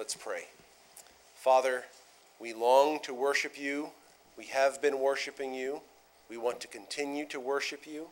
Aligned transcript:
Let's 0.00 0.14
pray. 0.14 0.44
Father, 1.34 1.84
we 2.40 2.54
long 2.54 3.00
to 3.00 3.12
worship 3.12 3.58
you. 3.60 3.90
We 4.38 4.46
have 4.46 4.80
been 4.80 4.98
worshiping 4.98 5.52
you. 5.52 5.82
We 6.30 6.38
want 6.38 6.58
to 6.60 6.68
continue 6.68 7.26
to 7.26 7.38
worship 7.38 7.86
you. 7.86 8.06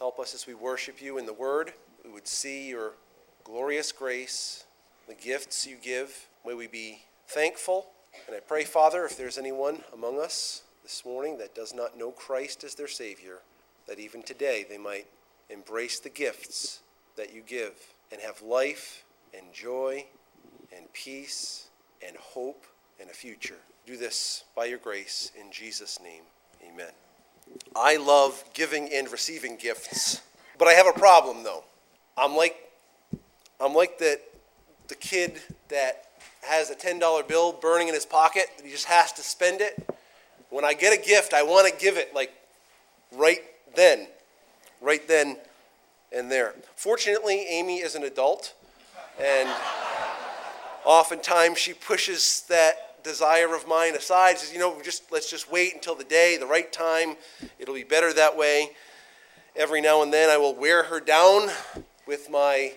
Help 0.00 0.18
us 0.18 0.34
as 0.34 0.48
we 0.48 0.54
worship 0.54 1.00
you 1.00 1.16
in 1.16 1.26
the 1.26 1.32
Word. 1.32 1.74
We 2.04 2.10
would 2.10 2.26
see 2.26 2.68
your 2.68 2.94
glorious 3.44 3.92
grace, 3.92 4.64
the 5.06 5.14
gifts 5.14 5.64
you 5.64 5.76
give. 5.80 6.26
May 6.44 6.54
we 6.54 6.66
be 6.66 7.02
thankful. 7.28 7.86
And 8.26 8.34
I 8.34 8.40
pray, 8.40 8.64
Father, 8.64 9.04
if 9.04 9.16
there's 9.16 9.38
anyone 9.38 9.82
among 9.94 10.18
us 10.18 10.64
this 10.82 11.04
morning 11.04 11.38
that 11.38 11.54
does 11.54 11.72
not 11.72 11.96
know 11.96 12.10
Christ 12.10 12.64
as 12.64 12.74
their 12.74 12.88
Savior, 12.88 13.42
that 13.86 14.00
even 14.00 14.24
today 14.24 14.66
they 14.68 14.76
might 14.76 15.06
embrace 15.50 16.00
the 16.00 16.10
gifts 16.10 16.80
that 17.16 17.32
you 17.32 17.42
give 17.46 17.74
and 18.10 18.20
have 18.20 18.42
life 18.42 19.04
and 19.32 19.52
joy 19.52 20.04
and 20.78 20.90
peace 20.92 21.66
and 22.06 22.16
hope 22.16 22.64
and 23.00 23.10
a 23.10 23.12
future. 23.12 23.56
Do 23.86 23.96
this 23.96 24.44
by 24.56 24.66
your 24.66 24.78
grace 24.78 25.32
in 25.38 25.50
Jesus' 25.50 25.98
name. 26.02 26.22
Amen. 26.66 26.90
I 27.74 27.96
love 27.96 28.44
giving 28.54 28.90
and 28.92 29.10
receiving 29.10 29.56
gifts, 29.56 30.22
but 30.58 30.68
I 30.68 30.72
have 30.72 30.86
a 30.86 30.98
problem 30.98 31.42
though. 31.42 31.64
I'm 32.16 32.36
like 32.36 32.56
I'm 33.60 33.74
like 33.74 33.98
that 33.98 34.20
the 34.88 34.94
kid 34.94 35.40
that 35.68 36.04
has 36.42 36.70
a 36.70 36.74
$10 36.74 37.26
bill 37.26 37.52
burning 37.52 37.88
in 37.88 37.94
his 37.94 38.06
pocket 38.06 38.46
he 38.62 38.70
just 38.70 38.86
has 38.86 39.12
to 39.12 39.22
spend 39.22 39.60
it. 39.60 39.88
When 40.50 40.64
I 40.64 40.74
get 40.74 40.98
a 40.98 41.02
gift, 41.02 41.34
I 41.34 41.42
want 41.42 41.68
to 41.72 41.78
give 41.78 41.96
it 41.96 42.14
like 42.14 42.32
right 43.12 43.40
then. 43.74 44.06
Right 44.80 45.06
then 45.08 45.36
and 46.12 46.30
there. 46.30 46.54
Fortunately, 46.76 47.46
Amy 47.48 47.78
is 47.78 47.94
an 47.94 48.04
adult 48.04 48.54
and 49.20 49.48
oftentimes 50.84 51.58
she 51.58 51.72
pushes 51.74 52.44
that 52.48 53.02
desire 53.02 53.54
of 53.54 53.66
mine 53.66 53.94
aside 53.94 54.38
says 54.38 54.52
you 54.52 54.58
know 54.58 54.80
just 54.82 55.10
let's 55.10 55.30
just 55.30 55.50
wait 55.50 55.74
until 55.74 55.94
the 55.94 56.04
day 56.04 56.36
the 56.36 56.46
right 56.46 56.72
time. 56.72 57.16
It'll 57.58 57.74
be 57.74 57.84
better 57.84 58.12
that 58.12 58.36
way. 58.36 58.70
Every 59.56 59.80
now 59.80 60.02
and 60.02 60.12
then 60.12 60.30
i 60.30 60.36
will 60.36 60.54
wear 60.54 60.84
her 60.84 61.00
down 61.00 61.48
with 62.06 62.30
my 62.30 62.72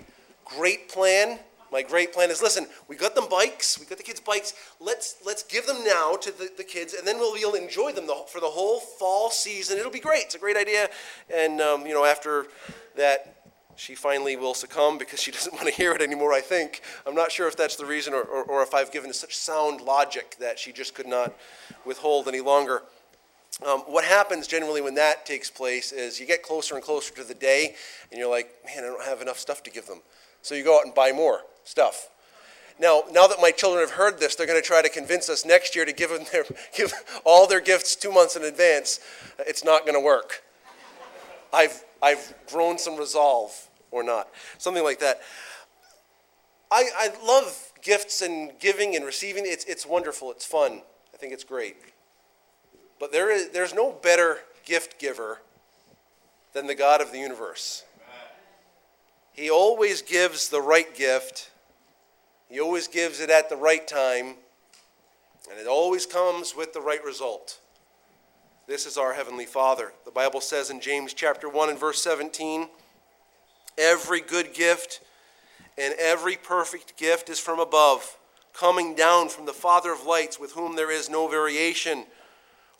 great 0.46 0.90
plan. 0.90 1.40
My 1.72 1.82
great 1.82 2.12
plan 2.14 2.30
is 2.32 2.42
listen 2.42 2.68
we 2.88 2.96
got 2.96 3.16
them 3.16 3.28
bikes 3.30 3.80
we 3.80 3.86
got 3.86 3.98
the 3.98 4.04
kids 4.04 4.20
bikes. 4.20 4.54
Let's 4.80 5.16
let's 5.26 5.44
give 5.44 5.66
them 5.66 5.84
now 5.84 6.16
to 6.18 6.32
the, 6.32 6.50
the 6.56 6.64
kids 6.64 6.94
and 6.94 7.08
then 7.08 7.18
we'll, 7.18 7.56
enjoy 7.56 7.92
them 7.92 8.08
the, 8.08 8.24
for 8.28 8.40
the 8.40 8.48
whole 8.48 8.80
fall 8.80 9.30
season. 9.32 9.78
It'll 9.78 9.92
be 9.92 10.00
great. 10.00 10.24
It's 10.26 10.36
a 10.36 10.40
great 10.40 10.58
idea. 10.58 10.90
And 11.34 11.62
um, 11.62 11.86
you 11.86 11.94
know 11.94 12.06
after 12.06 12.48
that 12.96 13.41
she 13.76 13.96
finally 13.96 14.36
will 14.36 14.54
succumb 14.54 14.98
because 14.98 15.22
she 15.22 15.32
doesn't 15.38 15.54
want 15.54 15.68
to 15.68 15.74
hear 15.74 15.94
it 15.94 16.02
anymore, 16.02 16.34
I 16.34 16.42
think. 16.42 16.82
I'm 17.06 17.16
not 17.16 17.32
sure 17.32 17.48
if 17.48 17.56
that's 17.56 17.76
the 17.76 17.86
reason 17.86 18.14
or, 18.14 18.22
or, 18.22 18.44
or 18.44 18.64
if 18.64 18.74
I've 18.74 18.92
given 18.92 19.14
such 19.14 19.36
sound 19.36 19.82
logic 19.82 20.36
that 20.40 20.60
she 20.60 20.72
just 20.72 20.96
could 20.96 21.08
not 21.08 21.34
withhold 21.86 22.28
any 22.28 22.42
longer. 22.42 22.84
Um, 23.66 23.82
what 23.82 24.06
happens 24.06 24.48
generally 24.48 24.82
when 24.82 24.96
that 24.96 25.26
takes 25.26 25.50
place 25.50 25.92
is 25.92 26.20
you 26.20 26.26
get 26.26 26.42
closer 26.42 26.76
and 26.76 26.84
closer 26.84 27.14
to 27.16 27.24
the 27.24 27.34
day, 27.34 27.76
and 28.10 28.20
you're 28.20 28.30
like, 28.30 28.50
man, 28.66 28.84
I 28.84 28.88
don't 28.88 29.06
have 29.06 29.22
enough 29.22 29.38
stuff 29.38 29.62
to 29.64 29.72
give 29.72 29.88
them. 29.88 30.02
So 30.42 30.56
you 30.56 30.64
go 30.64 30.78
out 30.78 30.86
and 30.86 30.96
buy 30.96 31.12
more 31.12 31.42
stuff. 31.64 32.10
Now, 32.80 33.04
now 33.12 33.28
that 33.28 33.38
my 33.40 33.52
children 33.52 33.86
have 33.86 33.96
heard 33.96 34.20
this, 34.20 34.34
they're 34.34 34.48
going 34.48 34.60
to 34.60 34.66
try 34.66 34.82
to 34.82 34.90
convince 34.90 35.30
us 35.30 35.46
next 35.46 35.76
year 35.76 35.86
to 35.86 35.94
give 35.94 36.10
them 36.10 36.24
their, 36.32 36.46
give 36.76 36.94
all 37.24 37.46
their 37.46 37.62
gifts 37.62 37.96
two 37.96 38.12
months 38.12 38.36
in 38.36 38.44
advance. 38.44 39.00
It's 39.40 39.64
not 39.64 39.82
going 39.82 39.94
to 39.94 40.00
work. 40.00 40.42
I've, 41.54 41.84
I've 42.02 42.34
grown 42.48 42.78
some 42.78 42.96
resolve 42.96 43.70
or 43.92 44.04
not, 44.04 44.30
something 44.58 44.84
like 44.84 45.00
that. 45.00 45.22
I, 46.72 46.86
I 46.98 47.26
love 47.26 47.72
gifts 47.82 48.22
and 48.22 48.52
giving 48.60 48.96
and 48.96 49.06
receiving. 49.06 49.44
It's, 49.46 49.66
it's 49.66 49.86
wonderful, 49.86 50.32
it's 50.32 50.46
fun. 50.46 50.82
I 51.14 51.18
think 51.18 51.34
it's 51.34 51.44
great. 51.44 51.76
But 53.00 53.12
there 53.12 53.32
is, 53.32 53.50
there's 53.50 53.74
no 53.74 53.92
better 53.92 54.40
gift 54.66 55.00
giver 55.00 55.42
than 56.54 56.68
the 56.68 56.76
God 56.76 57.02
of 57.02 57.12
the 57.12 57.20
universe. 57.20 57.84
He 59.34 59.50
always 59.50 60.02
gives 60.02 60.50
the 60.50 60.62
right 60.62 60.94
gift, 60.96 61.52
He 62.50 62.60
always 62.60 62.88
gives 62.88 63.20
it 63.20 63.30
at 63.30 63.50
the 63.50 63.56
right 63.56 63.88
time, 63.88 64.36
and 65.50 65.60
it 65.60 65.68
always 65.68 66.06
comes 66.06 66.56
with 66.56 66.74
the 66.74 66.82
right 66.82 67.04
result. 67.04 67.60
This 68.72 68.86
is 68.86 68.98
our 68.98 69.12
Heavenly 69.12 69.46
Father. 69.46 69.92
The 70.06 70.12
Bible 70.12 70.40
says 70.40 70.70
in 70.70 70.80
James 70.80 71.14
chapter 71.14 71.50
1 71.50 71.72
and 71.72 71.78
verse 71.78 72.02
17, 72.02 72.70
Every 73.78 74.22
good 74.22 74.54
gift 74.54 75.02
and 75.78 75.94
every 76.00 76.38
perfect 76.38 76.96
gift 76.96 77.30
is 77.30 77.38
from 77.38 77.60
above, 77.60 78.18
coming 78.54 78.96
down 78.96 79.28
from 79.28 79.46
the 79.46 79.52
Father 79.52 79.92
of 79.92 80.06
lights, 80.06 80.40
with 80.40 80.54
whom 80.54 80.78
there 80.78 80.90
is 80.90 81.10
no 81.10 81.28
variation 81.28 82.06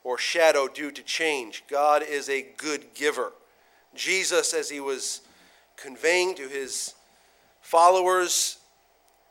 or 0.06 0.18
shadow 0.18 0.70
due 0.70 0.92
to 0.92 1.04
change. 1.04 1.66
God 1.70 2.04
is 2.04 2.30
a 2.30 2.48
good 2.56 2.94
giver. 2.94 3.34
Jesus, 3.94 4.54
as 4.54 4.70
he 4.70 4.80
was 4.80 5.20
conveying 5.76 6.36
to 6.36 6.48
his 6.48 6.94
followers, 7.60 8.60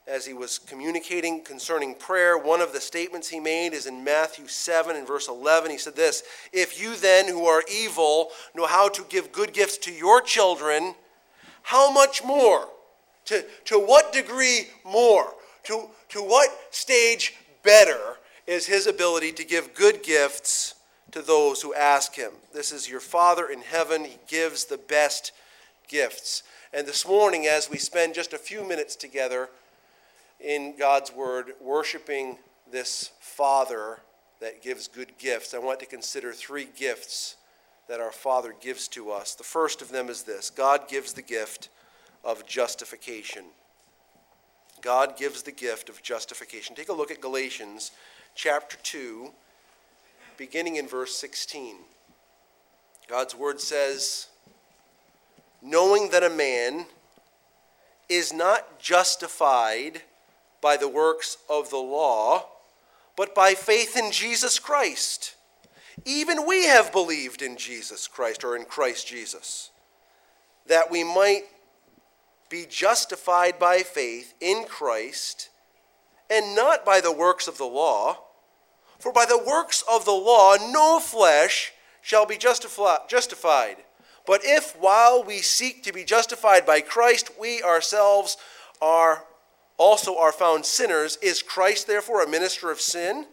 as 0.07 0.27
he 0.27 0.33
was 0.33 0.59
communicating 0.59 1.43
concerning 1.43 1.95
prayer, 1.95 2.37
one 2.37 2.61
of 2.61 2.73
the 2.73 2.81
statements 2.81 3.29
he 3.29 3.41
made 3.41 3.73
is 3.73 3.87
in 3.87 4.03
Matthew 4.03 4.47
7 4.47 4.97
and 4.97 5.07
verse 5.07 5.29
11. 5.29 5.71
He 5.71 5.79
said 5.79 5.97
this 5.97 6.23
If 6.53 6.81
you 6.81 6.97
then, 6.97 7.29
who 7.29 7.47
are 7.47 7.63
evil, 7.73 8.31
know 8.55 8.67
how 8.67 8.89
to 8.89 9.05
give 9.09 9.33
good 9.33 9.53
gifts 9.53 9.79
to 9.79 9.93
your 9.93 10.21
children, 10.21 10.95
how 11.63 11.93
much 11.93 12.25
more? 12.25 12.69
To, 13.27 13.45
to 13.67 13.79
what 13.79 14.13
degree 14.13 14.69
more? 14.85 15.35
To, 15.65 15.89
to 16.09 16.21
what 16.21 16.51
stage 16.71 17.35
better 17.63 18.17
is 18.47 18.67
his 18.67 18.87
ability 18.87 19.33
to 19.33 19.45
give 19.45 19.75
good 19.75 20.03
gifts 20.03 20.75
to 21.13 21.23
those 21.23 21.63
who 21.63 21.75
ask 21.75 22.15
him? 22.15 22.33
This 22.53 22.73
is 22.73 22.89
your 22.89 23.01
Father 23.01 23.47
in 23.47 23.61
heaven. 23.61 24.05
He 24.05 24.19
gives 24.27 24.65
the 24.65 24.79
best 24.79 25.33
gifts. 25.87 26.43
And 26.73 26.87
this 26.87 27.07
morning, 27.07 27.47
as 27.47 27.69
we 27.69 27.79
spend 27.79 28.15
just 28.15 28.33
a 28.33 28.39
few 28.39 28.67
minutes 28.67 28.97
together 28.97 29.51
in 30.41 30.77
God's 30.77 31.13
Word, 31.13 31.53
worshiping 31.61 32.39
this 32.71 33.11
Father 33.21 34.01
that 34.41 34.63
gives 34.63 34.89
good 34.89 35.19
gifts, 35.19 35.55
I 35.55 35.59
want 35.59 35.81
to 35.81 35.87
consider 35.87 36.33
three 36.33 36.69
gifts 36.77 37.37
that 37.89 38.01
our 38.01 38.13
Father 38.13 38.55
gives 38.61 38.89
to 38.89 39.11
us. 39.11 39.35
The 39.35 39.45
first 39.45 39.83
of 39.83 39.91
them 39.91 40.09
is 40.09 40.23
this 40.23 40.51
God 40.51 40.89
gives 40.89 41.13
the 41.13 41.23
gift 41.23 41.69
of 42.25 42.47
justification. 42.47 43.45
God 44.83 45.19
gives 45.19 45.43
the 45.43 45.53
gift 45.53 45.91
of 45.91 46.03
justification. 46.03 46.75
Take 46.75 46.89
a 46.89 46.95
look 46.95 47.11
at 47.11 47.21
Galatians 47.21 47.91
chapter 48.35 48.79
2, 48.83 49.31
beginning 50.39 50.77
in 50.77 50.89
verse 50.89 51.15
16. 51.17 51.77
God's 53.09 53.35
word 53.35 53.61
says, 53.61 54.29
Knowing 55.61 56.11
that 56.11 56.23
a 56.23 56.31
man 56.31 56.87
is 58.09 58.33
not 58.33 58.79
justified 58.79 60.01
by 60.61 60.77
the 60.77 60.89
works 60.89 61.39
of 61.49 61.71
the 61.71 61.77
law, 61.77 62.47
but 63.17 63.35
by 63.35 63.55
faith 63.55 63.97
in 63.97 64.13
Jesus 64.13 64.59
Christ. 64.59 65.35
Even 66.05 66.47
we 66.47 66.67
have 66.67 66.93
believed 66.93 67.43
in 67.43 67.57
Jesus 67.57 68.07
Christ 68.07 68.45
or 68.45 68.57
in 68.57 68.65
Christ 68.65 69.07
Jesus, 69.07 69.71
that 70.67 70.91
we 70.91 71.05
might 71.05 71.43
be 72.49 72.67
justified 72.69 73.59
by 73.59 73.79
faith 73.79 74.35
in 74.41 74.65
Christ 74.65 75.51
and 76.29 76.55
not 76.55 76.85
by 76.85 77.01
the 77.01 77.13
works 77.13 77.49
of 77.49 77.59
the 77.59 77.65
law. 77.65 78.19
For 78.99 79.13
by 79.13 79.25
the 79.25 79.43
works 79.43 79.83
of 79.91 80.05
the 80.05 80.13
law 80.13 80.57
no 80.71 81.01
flesh 81.01 81.73
shall 82.03 82.27
be 82.27 82.39
justified. 82.39 83.77
But 84.27 84.41
if 84.45 84.77
while 84.79 85.25
we 85.25 85.39
seek 85.39 85.83
to 85.85 85.93
be 85.93 86.05
justified 86.05 86.67
by 86.67 86.81
Christ, 86.81 87.31
we 87.39 87.63
ourselves 87.63 88.37
are 88.81 89.25
also 89.81 90.19
are 90.19 90.31
found 90.31 90.67
sinners, 90.67 91.17
is 91.23 91.43
Christ 91.43 91.87
therefore 91.87 92.23
a 92.23 92.29
minister 92.29 92.71
of 92.71 92.81
sin? 92.81 93.25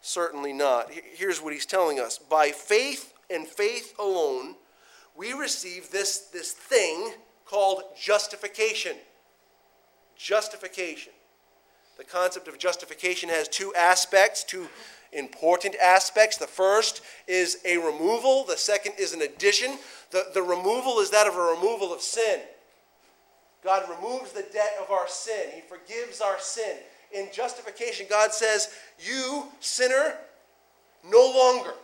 Certainly 0.00 0.54
not. 0.54 0.90
Here's 0.90 1.42
what 1.42 1.52
he's 1.52 1.66
telling 1.66 2.00
us 2.00 2.18
by 2.18 2.50
faith 2.50 3.12
and 3.30 3.46
faith 3.46 3.94
alone, 3.98 4.54
we 5.14 5.32
receive 5.34 5.90
this, 5.90 6.18
this 6.32 6.52
thing 6.52 7.12
called 7.44 7.82
justification. 8.00 8.96
Justification. 10.16 11.12
The 11.98 12.04
concept 12.04 12.48
of 12.48 12.58
justification 12.58 13.28
has 13.28 13.46
two 13.46 13.72
aspects, 13.74 14.42
two 14.42 14.68
important 15.12 15.76
aspects. 15.76 16.38
The 16.38 16.46
first 16.46 17.02
is 17.28 17.58
a 17.64 17.76
removal, 17.76 18.44
the 18.44 18.56
second 18.56 18.94
is 18.98 19.12
an 19.12 19.20
addition. 19.22 19.78
The, 20.10 20.24
the 20.32 20.42
removal 20.42 20.98
is 21.00 21.10
that 21.10 21.26
of 21.26 21.36
a 21.36 21.42
removal 21.42 21.92
of 21.92 22.00
sin. 22.00 22.40
God 23.64 23.88
removes 23.88 24.32
the 24.32 24.46
debt 24.52 24.76
of 24.80 24.90
our 24.90 25.08
sin, 25.08 25.48
He 25.54 25.62
forgives 25.62 26.20
our 26.20 26.38
sin 26.38 26.76
in 27.14 27.28
justification, 27.32 28.06
God 28.10 28.32
says, 28.32 28.68
You, 28.98 29.46
sinner, 29.60 30.14
no 31.08 31.32
longer. 31.34 31.74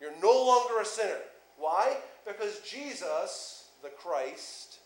You're 0.00 0.18
no 0.20 0.32
longer 0.32 0.80
a 0.80 0.84
sinner. 0.84 1.18
Why? 1.58 1.96
Because 2.26 2.60
Jesus, 2.60 3.68
the 3.82 3.90
Christ, 3.90 4.78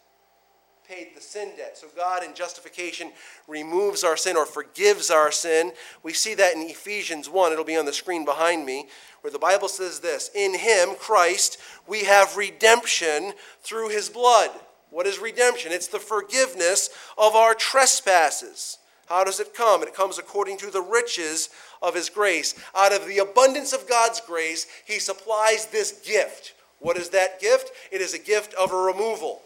paid 0.87 1.17
the 1.17 1.21
sin 1.21 1.53
debt. 1.57 1.79
So 1.79 1.87
God 1.97 2.23
in 2.23 2.35
justification 2.35 3.13
removes 3.49 4.05
our 4.05 4.17
sin 4.17 4.37
or 4.37 4.47
forgives 4.47 5.11
our 5.11 5.33
sin. 5.33 5.73
We 6.03 6.13
see 6.13 6.35
that 6.35 6.55
in 6.55 6.63
Ephesians 6.63 7.29
1. 7.29 7.53
It'll 7.53 7.65
be 7.65 7.77
on 7.77 7.87
the 7.87 7.93
screen 7.93 8.25
behind 8.25 8.67
me, 8.67 8.89
where 9.21 9.33
the 9.33 9.39
Bible 9.39 9.69
says 9.69 10.01
this 10.01 10.31
In 10.35 10.59
him, 10.59 10.97
Christ, 10.99 11.59
we 11.87 12.05
have 12.05 12.37
redemption 12.37 13.33
through 13.63 13.89
his 13.89 14.09
blood. 14.09 14.51
What 14.91 15.07
is 15.07 15.19
redemption? 15.19 15.73
It's 15.73 15.89
the 15.89 15.99
forgiveness 15.99 16.91
of 17.19 17.35
our 17.35 17.55
trespasses. 17.55 18.79
How 19.07 19.25
does 19.25 19.41
it 19.41 19.55
come? 19.55 19.83
It 19.83 19.95
comes 19.95 20.19
according 20.19 20.59
to 20.59 20.71
the 20.71 20.81
riches 20.81 21.49
of 21.83 21.95
his 21.95 22.09
grace. 22.09 22.55
Out 22.75 22.93
of 22.93 23.07
the 23.07 23.19
abundance 23.19 23.73
of 23.73 23.89
God's 23.89 24.21
grace, 24.21 24.67
he 24.85 24.99
supplies 24.99 25.67
this 25.67 26.01
gift. 26.05 26.55
What 26.81 26.97
is 26.97 27.11
that 27.11 27.41
gift? 27.41 27.71
It 27.93 28.01
is 28.01 28.15
a 28.15 28.19
gift 28.19 28.55
of 28.55 28.73
a 28.73 28.77
removal 28.77 29.43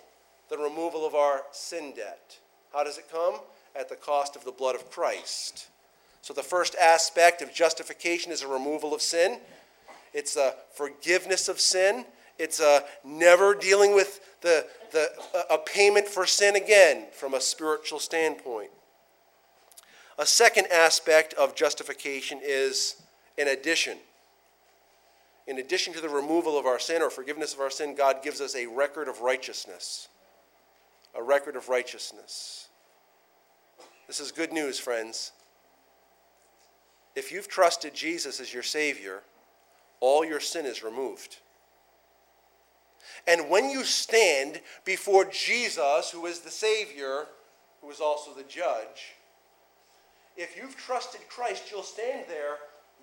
the 0.51 0.59
removal 0.59 1.07
of 1.07 1.15
our 1.15 1.43
sin 1.53 1.93
debt. 1.95 2.39
How 2.73 2.85
does 2.85 2.99
it 2.99 3.11
come? 3.11 3.37
At 3.75 3.89
the 3.89 3.97
cost 3.97 4.37
of 4.37 4.45
the 4.45 4.51
blood 4.51 4.75
of 4.75 4.91
Christ. 4.91 5.69
So, 6.23 6.35
the 6.35 6.43
first 6.43 6.75
aspect 6.75 7.41
of 7.41 7.55
justification 7.55 8.31
is 8.31 8.43
a 8.43 8.49
removal 8.49 8.93
of 8.93 9.01
sin, 9.01 9.39
it's 10.13 10.37
a 10.37 10.55
forgiveness 10.75 11.49
of 11.49 11.61
sin, 11.61 12.05
it's 12.39 12.61
a 12.61 12.83
never 13.05 13.55
dealing 13.55 13.95
with 13.95 14.21
the, 14.43 14.67
the, 14.93 15.11
a 15.51 15.59
payment 15.59 16.07
for 16.07 16.27
sin 16.27 16.57
again 16.57 17.07
from 17.13 17.35
a 17.35 17.41
spiritual 17.41 17.99
standpoint. 17.99 18.71
A 20.19 20.27
second 20.27 20.67
aspect 20.73 21.35
of 21.35 21.55
justification 21.55 22.41
is 22.43 23.03
an 23.39 23.49
addition. 23.49 23.99
In 25.47 25.59
addition 25.59 25.93
to 25.95 26.01
the 26.01 26.09
removal 26.09 26.59
of 26.59 26.67
our 26.67 26.79
sin 26.79 27.03
or 27.03 27.11
forgiveness 27.11 27.55
of 27.55 27.61
our 27.61 27.71
sin, 27.71 27.95
God 27.95 28.23
gives 28.23 28.41
us 28.41 28.55
a 28.55 28.67
record 28.67 29.09
of 29.09 29.21
righteousness 29.21 30.09
a 31.15 31.23
record 31.23 31.57
of 31.57 31.69
righteousness. 31.69 32.69
This 34.07 34.21
is 34.21 34.33
good 34.33 34.53
news, 34.53 34.79
friends. 34.79 35.33
If 37.17 37.33
you've 37.33 37.49
trusted 37.49 37.95
Jesus 37.95 38.41
as 38.41 38.53
your 38.53 38.63
Savior, 38.63 39.23
all 40.01 40.25
your 40.25 40.41
sin 40.41 40.67
is 40.67 40.83
removed. 40.83 41.39
And 43.27 43.49
when 43.49 43.71
you 43.71 43.85
stand 43.85 44.61
before 44.85 45.25
Jesus, 45.27 46.11
who 46.11 46.27
is 46.27 46.41
the 46.41 46.51
Savior, 46.51 47.27
who 47.81 47.91
is 47.91 48.01
also 48.01 48.35
the 48.35 48.43
judge, 48.43 49.15
if 50.37 50.57
you've 50.57 50.77
trusted 50.77 51.21
Christ, 51.29 51.71
you'll 51.71 51.83
stand 51.83 52.25
there 52.29 52.57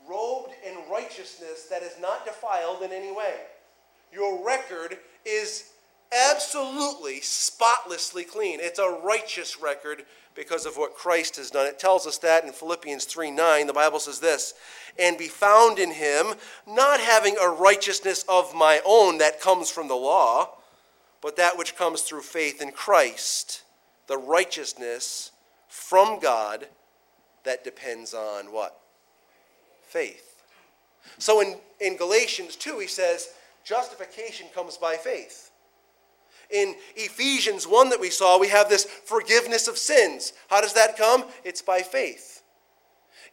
robed 0.07 0.51
in 0.65 0.89
righteousness 0.89 1.67
that 1.69 1.83
is 1.83 1.99
not 2.01 2.25
defiled 2.25 2.81
in 2.81 2.91
any 2.91 3.11
way. 3.11 3.35
Your 4.11 4.45
record 4.45 4.97
is 5.25 5.71
absolutely 6.11 7.21
spotlessly 7.21 8.23
clean. 8.23 8.59
It's 8.61 8.79
a 8.79 8.99
righteous 9.03 9.59
record 9.59 10.03
because 10.35 10.65
of 10.65 10.77
what 10.77 10.95
Christ 10.95 11.37
has 11.37 11.49
done. 11.49 11.65
It 11.65 11.79
tells 11.79 12.05
us 12.05 12.17
that 12.19 12.45
in 12.45 12.51
Philippians 12.51 13.05
3 13.05 13.31
9. 13.31 13.67
The 13.67 13.73
Bible 13.73 13.99
says 13.99 14.19
this 14.19 14.53
And 14.97 15.17
be 15.17 15.27
found 15.27 15.79
in 15.79 15.91
him, 15.91 16.35
not 16.67 16.99
having 16.99 17.35
a 17.41 17.49
righteousness 17.49 18.23
of 18.29 18.53
my 18.53 18.81
own 18.85 19.17
that 19.17 19.41
comes 19.41 19.69
from 19.69 19.87
the 19.87 19.95
law, 19.95 20.49
but 21.21 21.37
that 21.37 21.57
which 21.57 21.75
comes 21.75 22.01
through 22.01 22.21
faith 22.21 22.61
in 22.61 22.71
Christ, 22.71 23.63
the 24.07 24.17
righteousness 24.17 25.31
from 25.67 26.19
God 26.19 26.67
that 27.43 27.63
depends 27.63 28.13
on 28.13 28.51
what? 28.51 28.79
Faith. 29.87 30.43
So 31.17 31.41
in, 31.41 31.55
in 31.79 31.97
Galatians 31.97 32.55
2, 32.55 32.79
he 32.79 32.87
says, 32.87 33.29
justification 33.63 34.47
comes 34.53 34.77
by 34.77 34.95
faith. 34.95 35.46
In 36.49 36.75
Ephesians 36.95 37.67
1 37.67 37.89
that 37.89 37.99
we 37.99 38.09
saw, 38.09 38.39
we 38.39 38.49
have 38.49 38.69
this 38.69 38.85
forgiveness 38.85 39.67
of 39.67 39.77
sins. 39.77 40.33
How 40.49 40.61
does 40.61 40.73
that 40.73 40.97
come? 40.97 41.25
It's 41.43 41.61
by 41.61 41.81
faith. 41.81 42.43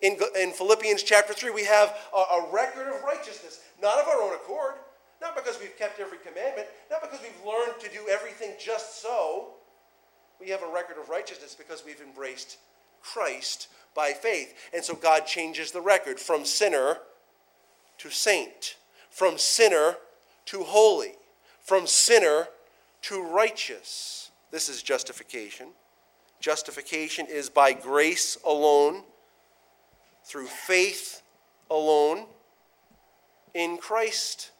In, 0.00 0.16
in 0.38 0.50
Philippians 0.50 1.02
chapter 1.02 1.32
3, 1.32 1.50
we 1.50 1.64
have 1.64 1.96
a, 2.14 2.18
a 2.18 2.48
record 2.52 2.88
of 2.88 3.02
righteousness, 3.02 3.60
not 3.80 3.98
of 3.98 4.08
our 4.08 4.20
own 4.20 4.34
accord, 4.34 4.74
not 5.20 5.36
because 5.36 5.58
we've 5.60 5.76
kept 5.78 6.00
every 6.00 6.18
commandment, 6.18 6.66
not 6.90 7.00
because 7.00 7.20
we've 7.22 7.46
learned 7.46 7.80
to 7.80 7.88
do 7.90 8.08
everything 8.10 8.52
just 8.58 9.00
so. 9.00 9.54
We 10.40 10.50
have 10.50 10.62
a 10.62 10.72
record 10.72 10.98
of 11.00 11.08
righteousness 11.08 11.54
because 11.54 11.84
we've 11.86 12.00
embraced 12.00 12.58
Christ 13.00 13.68
by 13.94 14.12
faith. 14.12 14.54
And 14.74 14.84
so 14.84 14.94
God 14.94 15.26
changes 15.26 15.70
the 15.70 15.80
record 15.80 16.18
from 16.18 16.44
sinner 16.44 16.98
to 17.98 18.10
saint, 18.10 18.76
from 19.08 19.38
sinner 19.38 19.96
to 20.46 20.64
holy, 20.64 21.12
from 21.62 21.86
sinner 21.86 22.48
to 23.04 23.22
righteous. 23.22 24.30
This 24.50 24.68
is 24.68 24.82
justification. 24.82 25.68
Justification 26.40 27.26
is 27.26 27.50
by 27.50 27.72
grace 27.72 28.38
alone, 28.44 29.02
through 30.24 30.46
faith 30.46 31.22
alone, 31.70 32.24
in 33.52 33.76
Christ 33.76 34.52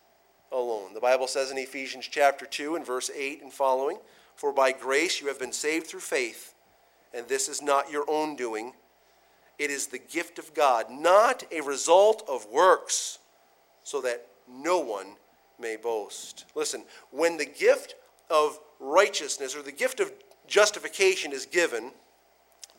alone. 0.53 0.93
The 0.93 1.01
Bible 1.01 1.27
says 1.27 1.51
in 1.51 1.57
Ephesians 1.57 2.07
chapter 2.07 2.45
2 2.45 2.77
and 2.77 2.87
verse 2.87 3.11
8 3.15 3.43
and 3.43 3.53
following, 3.53 3.99
For 4.37 4.53
by 4.53 4.73
grace 4.73 5.23
you 5.23 5.29
have 5.29 5.39
been 5.39 5.53
saved 5.53 5.87
through 5.87 6.01
faith, 6.01 6.55
and 7.15 7.27
this 7.27 7.49
is 7.49 7.63
not 7.63 7.91
your 7.91 8.05
own 8.09 8.37
doing. 8.37 8.75
It 9.59 9.71
is 9.71 9.87
the 9.87 9.99
gift 9.99 10.39
of 10.39 10.53
God, 10.53 10.91
not 10.91 11.45
a 11.51 11.63
result 11.63 12.23
of 12.29 12.47
works, 12.53 13.21
so 13.85 14.03
that 14.03 14.27
no 14.49 14.81
one 14.81 15.17
may 15.59 15.77
boast. 15.77 16.45
Listen, 16.55 16.85
when 17.11 17.39
the 17.39 17.47
gift 17.47 17.95
of 18.31 18.59
righteousness 18.81 19.57
or 19.57 19.63
the 19.63 19.73
gift 19.73 20.01
of 20.01 20.13
justification 20.47 21.33
is 21.33 21.47
given, 21.47 21.93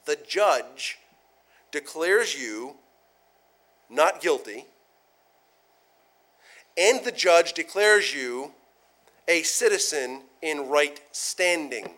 the 0.05 0.17
judge 0.27 0.97
declares 1.71 2.35
you 2.35 2.75
not 3.89 4.21
guilty, 4.21 4.65
and 6.77 7.03
the 7.03 7.11
judge 7.11 7.53
declares 7.53 8.13
you 8.13 8.51
a 9.27 9.41
citizen 9.43 10.21
in 10.41 10.67
right 10.69 10.99
standing. 11.11 11.89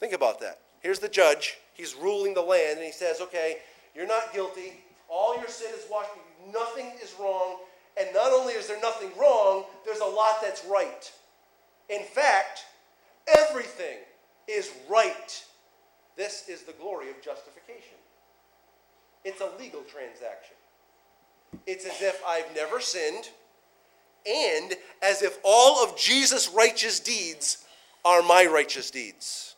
Think 0.00 0.12
about 0.12 0.40
that. 0.40 0.60
Here's 0.80 0.98
the 0.98 1.08
judge. 1.08 1.56
He's 1.72 1.94
ruling 1.94 2.34
the 2.34 2.42
land, 2.42 2.78
and 2.78 2.86
he 2.86 2.92
says, 2.92 3.20
Okay, 3.20 3.58
you're 3.94 4.06
not 4.06 4.32
guilty. 4.32 4.74
All 5.08 5.36
your 5.36 5.48
sin 5.48 5.70
is 5.74 5.84
washed. 5.90 6.10
Nothing 6.52 6.92
is 7.02 7.14
wrong. 7.18 7.58
And 7.98 8.08
not 8.12 8.32
only 8.32 8.54
is 8.54 8.68
there 8.68 8.80
nothing 8.80 9.10
wrong, 9.18 9.64
there's 9.84 10.00
a 10.00 10.04
lot 10.04 10.42
that's 10.42 10.64
right. 10.66 11.10
In 11.88 12.02
fact, 12.02 12.64
everything 13.26 13.98
is 14.48 14.70
right. 14.88 15.44
This 16.16 16.48
is 16.48 16.62
the 16.62 16.72
glory 16.72 17.10
of 17.10 17.20
justification. 17.22 17.96
It's 19.24 19.40
a 19.40 19.50
legal 19.58 19.82
transaction. 19.82 20.56
It's 21.66 21.84
as 21.84 22.00
if 22.00 22.22
I've 22.26 22.54
never 22.54 22.80
sinned, 22.80 23.30
and 24.24 24.74
as 25.02 25.22
if 25.22 25.38
all 25.44 25.82
of 25.82 25.96
Jesus' 25.96 26.48
righteous 26.48 27.00
deeds 27.00 27.64
are 28.04 28.22
my 28.22 28.46
righteous 28.46 28.90
deeds. 28.90 29.55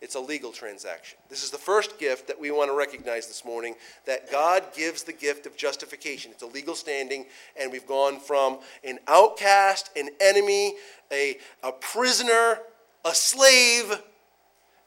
It's 0.00 0.14
a 0.14 0.20
legal 0.20 0.50
transaction. 0.50 1.18
This 1.28 1.44
is 1.44 1.50
the 1.50 1.58
first 1.58 1.98
gift 1.98 2.26
that 2.28 2.40
we 2.40 2.50
want 2.50 2.70
to 2.70 2.74
recognize 2.74 3.26
this 3.26 3.44
morning 3.44 3.74
that 4.06 4.30
God 4.30 4.64
gives 4.74 5.02
the 5.02 5.12
gift 5.12 5.44
of 5.44 5.56
justification. 5.56 6.30
It's 6.30 6.42
a 6.42 6.46
legal 6.46 6.74
standing, 6.74 7.26
and 7.58 7.70
we've 7.70 7.86
gone 7.86 8.18
from 8.18 8.60
an 8.82 8.98
outcast, 9.06 9.90
an 9.96 10.08
enemy, 10.18 10.74
a, 11.12 11.36
a 11.62 11.72
prisoner, 11.72 12.60
a 13.04 13.14
slave, 13.14 14.02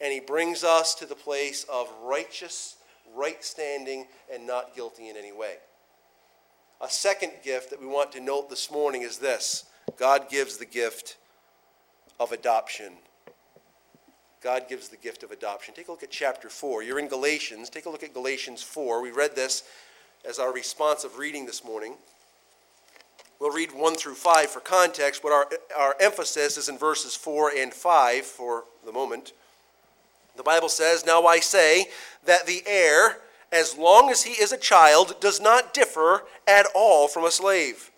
and 0.01 0.11
He 0.11 0.19
brings 0.19 0.63
us 0.63 0.95
to 0.95 1.05
the 1.05 1.15
place 1.15 1.63
of 1.71 1.87
righteous, 2.01 2.77
right 3.15 3.43
standing, 3.43 4.07
and 4.33 4.47
not 4.47 4.75
guilty 4.75 5.09
in 5.09 5.15
any 5.15 5.31
way. 5.31 5.57
A 6.81 6.89
second 6.89 7.33
gift 7.43 7.69
that 7.69 7.79
we 7.79 7.85
want 7.87 8.11
to 8.13 8.19
note 8.19 8.49
this 8.49 8.71
morning 8.71 9.03
is 9.03 9.19
this 9.19 9.65
God 9.95 10.27
gives 10.27 10.57
the 10.57 10.65
gift 10.65 11.17
of 12.19 12.31
adoption 12.31 12.93
God 14.43 14.67
gives 14.67 14.89
the 14.89 14.97
gift 14.97 15.23
of 15.23 15.31
adoption. 15.31 15.73
Take 15.73 15.87
a 15.87 15.91
look 15.91 16.03
at 16.03 16.11
chapter 16.11 16.49
4. 16.49 16.83
You're 16.83 16.99
in 16.99 17.07
Galatians. 17.07 17.69
Take 17.69 17.85
a 17.85 17.89
look 17.89 18.03
at 18.03 18.13
Galatians 18.13 18.61
4. 18.61 19.01
We 19.01 19.09
read 19.09 19.37
this 19.37 19.63
as 20.27 20.37
our 20.37 20.51
responsive 20.51 21.17
reading 21.17 21.45
this 21.45 21.63
morning. 21.63 21.93
We'll 23.39 23.53
read 23.53 23.71
1 23.71 23.95
through 23.95 24.15
5 24.15 24.49
for 24.49 24.59
context, 24.59 25.23
but 25.23 25.31
our, 25.31 25.47
our 25.77 25.95
emphasis 26.01 26.57
is 26.57 26.67
in 26.67 26.77
verses 26.77 27.15
4 27.15 27.53
and 27.57 27.73
5 27.73 28.25
for 28.25 28.65
the 28.85 28.91
moment. 28.91 29.31
The 30.35 30.43
Bible 30.43 30.67
says, 30.67 31.05
Now 31.05 31.23
I 31.25 31.39
say 31.39 31.85
that 32.25 32.45
the 32.45 32.63
heir, 32.65 33.19
as 33.49 33.77
long 33.77 34.09
as 34.09 34.23
he 34.23 34.33
is 34.33 34.51
a 34.51 34.57
child, 34.57 35.21
does 35.21 35.39
not 35.39 35.73
differ 35.73 36.25
at 36.45 36.65
all 36.75 37.07
from 37.07 37.23
a 37.23 37.31
slave, 37.31 37.91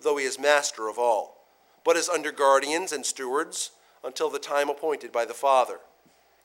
though 0.00 0.16
he 0.16 0.24
is 0.24 0.38
master 0.38 0.88
of 0.88 0.98
all, 0.98 1.36
but 1.84 1.96
is 1.96 2.08
under 2.08 2.32
guardians 2.32 2.90
and 2.90 3.04
stewards 3.04 3.72
until 4.02 4.30
the 4.30 4.38
time 4.38 4.70
appointed 4.70 5.12
by 5.12 5.26
the 5.26 5.34
Father. 5.34 5.80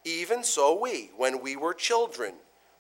Even 0.06 0.44
so, 0.44 0.80
we, 0.80 1.10
when 1.18 1.42
we 1.42 1.56
were 1.56 1.74
children, 1.74 2.36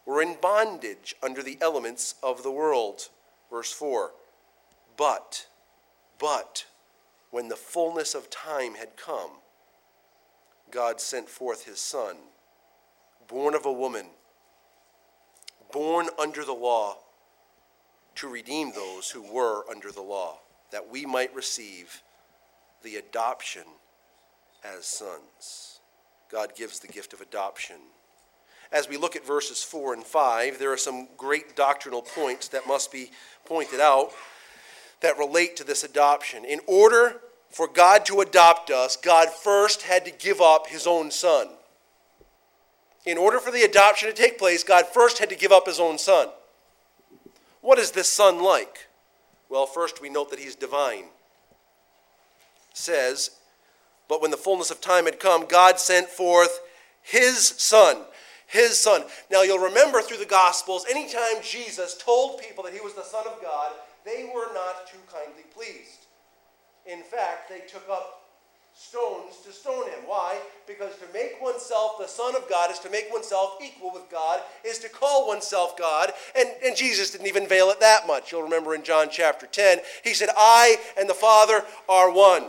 were 0.05 0.21
in 0.21 0.37
bondage 0.39 1.15
under 1.23 1.41
the 1.41 1.57
elements 1.59 2.13
of 2.21 2.43
the 2.43 2.51
world. 2.51 3.09
Verse 3.49 3.71
4 3.71 4.11
But, 4.95 5.47
but, 6.19 6.65
when 7.31 7.49
the 7.49 7.55
fullness 7.55 8.13
of 8.13 8.29
time 8.29 8.75
had 8.75 8.95
come, 8.95 9.31
God 10.69 11.01
sent 11.01 11.27
forth 11.27 11.65
his 11.65 11.79
Son, 11.79 12.15
born 13.27 13.55
of 13.55 13.65
a 13.65 13.73
woman, 13.73 14.05
born 15.71 16.09
under 16.19 16.45
the 16.45 16.53
law, 16.53 16.99
to 18.15 18.27
redeem 18.27 18.71
those 18.71 19.09
who 19.09 19.33
were 19.33 19.69
under 19.69 19.91
the 19.91 20.01
law, 20.01 20.37
that 20.71 20.89
we 20.89 21.05
might 21.05 21.33
receive 21.33 22.03
the 22.83 22.95
adoption 22.97 23.63
as 24.63 24.85
sons. 24.85 25.74
God 26.31 26.55
gives 26.55 26.79
the 26.79 26.87
gift 26.87 27.13
of 27.13 27.21
adoption. 27.21 27.77
As 28.71 28.89
we 28.89 28.97
look 28.97 29.15
at 29.15 29.25
verses 29.25 29.63
4 29.63 29.93
and 29.93 30.03
5, 30.03 30.59
there 30.59 30.71
are 30.71 30.77
some 30.77 31.07
great 31.17 31.55
doctrinal 31.55 32.01
points 32.01 32.47
that 32.49 32.67
must 32.67 32.91
be 32.91 33.11
pointed 33.45 33.79
out 33.79 34.11
that 35.01 35.17
relate 35.17 35.55
to 35.57 35.63
this 35.63 35.83
adoption. 35.83 36.43
In 36.43 36.59
order 36.67 37.21
for 37.49 37.67
God 37.67 38.05
to 38.07 38.21
adopt 38.21 38.71
us, 38.71 38.97
God 38.97 39.29
first 39.29 39.83
had 39.83 40.03
to 40.05 40.11
give 40.11 40.41
up 40.41 40.67
his 40.67 40.87
own 40.87 41.11
son. 41.11 41.47
In 43.05 43.17
order 43.17 43.39
for 43.39 43.51
the 43.51 43.61
adoption 43.61 44.09
to 44.09 44.15
take 44.15 44.39
place, 44.39 44.63
God 44.63 44.87
first 44.87 45.19
had 45.19 45.29
to 45.29 45.35
give 45.35 45.51
up 45.51 45.67
his 45.67 45.79
own 45.79 45.97
son. 45.97 46.29
What 47.61 47.77
is 47.77 47.91
this 47.91 48.09
son 48.09 48.43
like? 48.43 48.87
Well, 49.47 49.67
first 49.67 50.01
we 50.01 50.09
note 50.09 50.31
that 50.31 50.39
he's 50.39 50.55
divine. 50.55 51.05
It 52.71 52.77
says, 52.77 53.31
but 54.07 54.21
when 54.21 54.31
the 54.31 54.37
fullness 54.37 54.71
of 54.71 54.81
time 54.81 55.05
had 55.05 55.19
come, 55.19 55.45
God 55.45 55.79
sent 55.79 56.07
forth 56.07 56.59
his 57.01 57.47
son. 57.47 57.97
His 58.47 58.77
son. 58.77 59.03
Now 59.31 59.41
you'll 59.41 59.59
remember 59.59 60.01
through 60.01 60.17
the 60.17 60.25
Gospels, 60.25 60.85
anytime 60.89 61.41
Jesus 61.41 61.97
told 61.97 62.39
people 62.39 62.63
that 62.63 62.73
he 62.73 62.81
was 62.81 62.93
the 62.93 63.03
Son 63.03 63.25
of 63.25 63.41
God, 63.41 63.71
they 64.05 64.29
were 64.33 64.53
not 64.53 64.87
too 64.87 64.99
kindly 65.11 65.43
pleased. 65.53 66.05
In 66.85 67.01
fact, 67.01 67.49
they 67.49 67.61
took 67.67 67.89
up 67.89 68.25
stones 68.75 69.37
to 69.45 69.51
stone 69.51 69.85
him. 69.85 69.99
Why? 70.05 70.37
Because 70.67 70.95
to 70.97 71.05
make 71.13 71.41
oneself 71.41 71.97
the 71.97 72.07
Son 72.07 72.35
of 72.35 72.47
God 72.49 72.69
is 72.69 72.79
to 72.79 72.89
make 72.89 73.11
oneself 73.11 73.57
equal 73.63 73.91
with 73.93 74.09
God, 74.11 74.41
is 74.65 74.79
to 74.79 74.89
call 74.89 75.27
oneself 75.27 75.77
God. 75.77 76.11
And, 76.37 76.49
and 76.63 76.75
Jesus 76.75 77.11
didn't 77.11 77.27
even 77.27 77.47
veil 77.47 77.69
it 77.69 77.79
that 77.79 78.05
much. 78.05 78.31
You'll 78.31 78.43
remember 78.43 78.75
in 78.75 78.83
John 78.83 79.07
chapter 79.09 79.47
10, 79.47 79.79
he 80.03 80.13
said, 80.13 80.29
I 80.37 80.77
and 80.99 81.09
the 81.09 81.13
Father 81.13 81.63
are 81.87 82.11
one. 82.11 82.43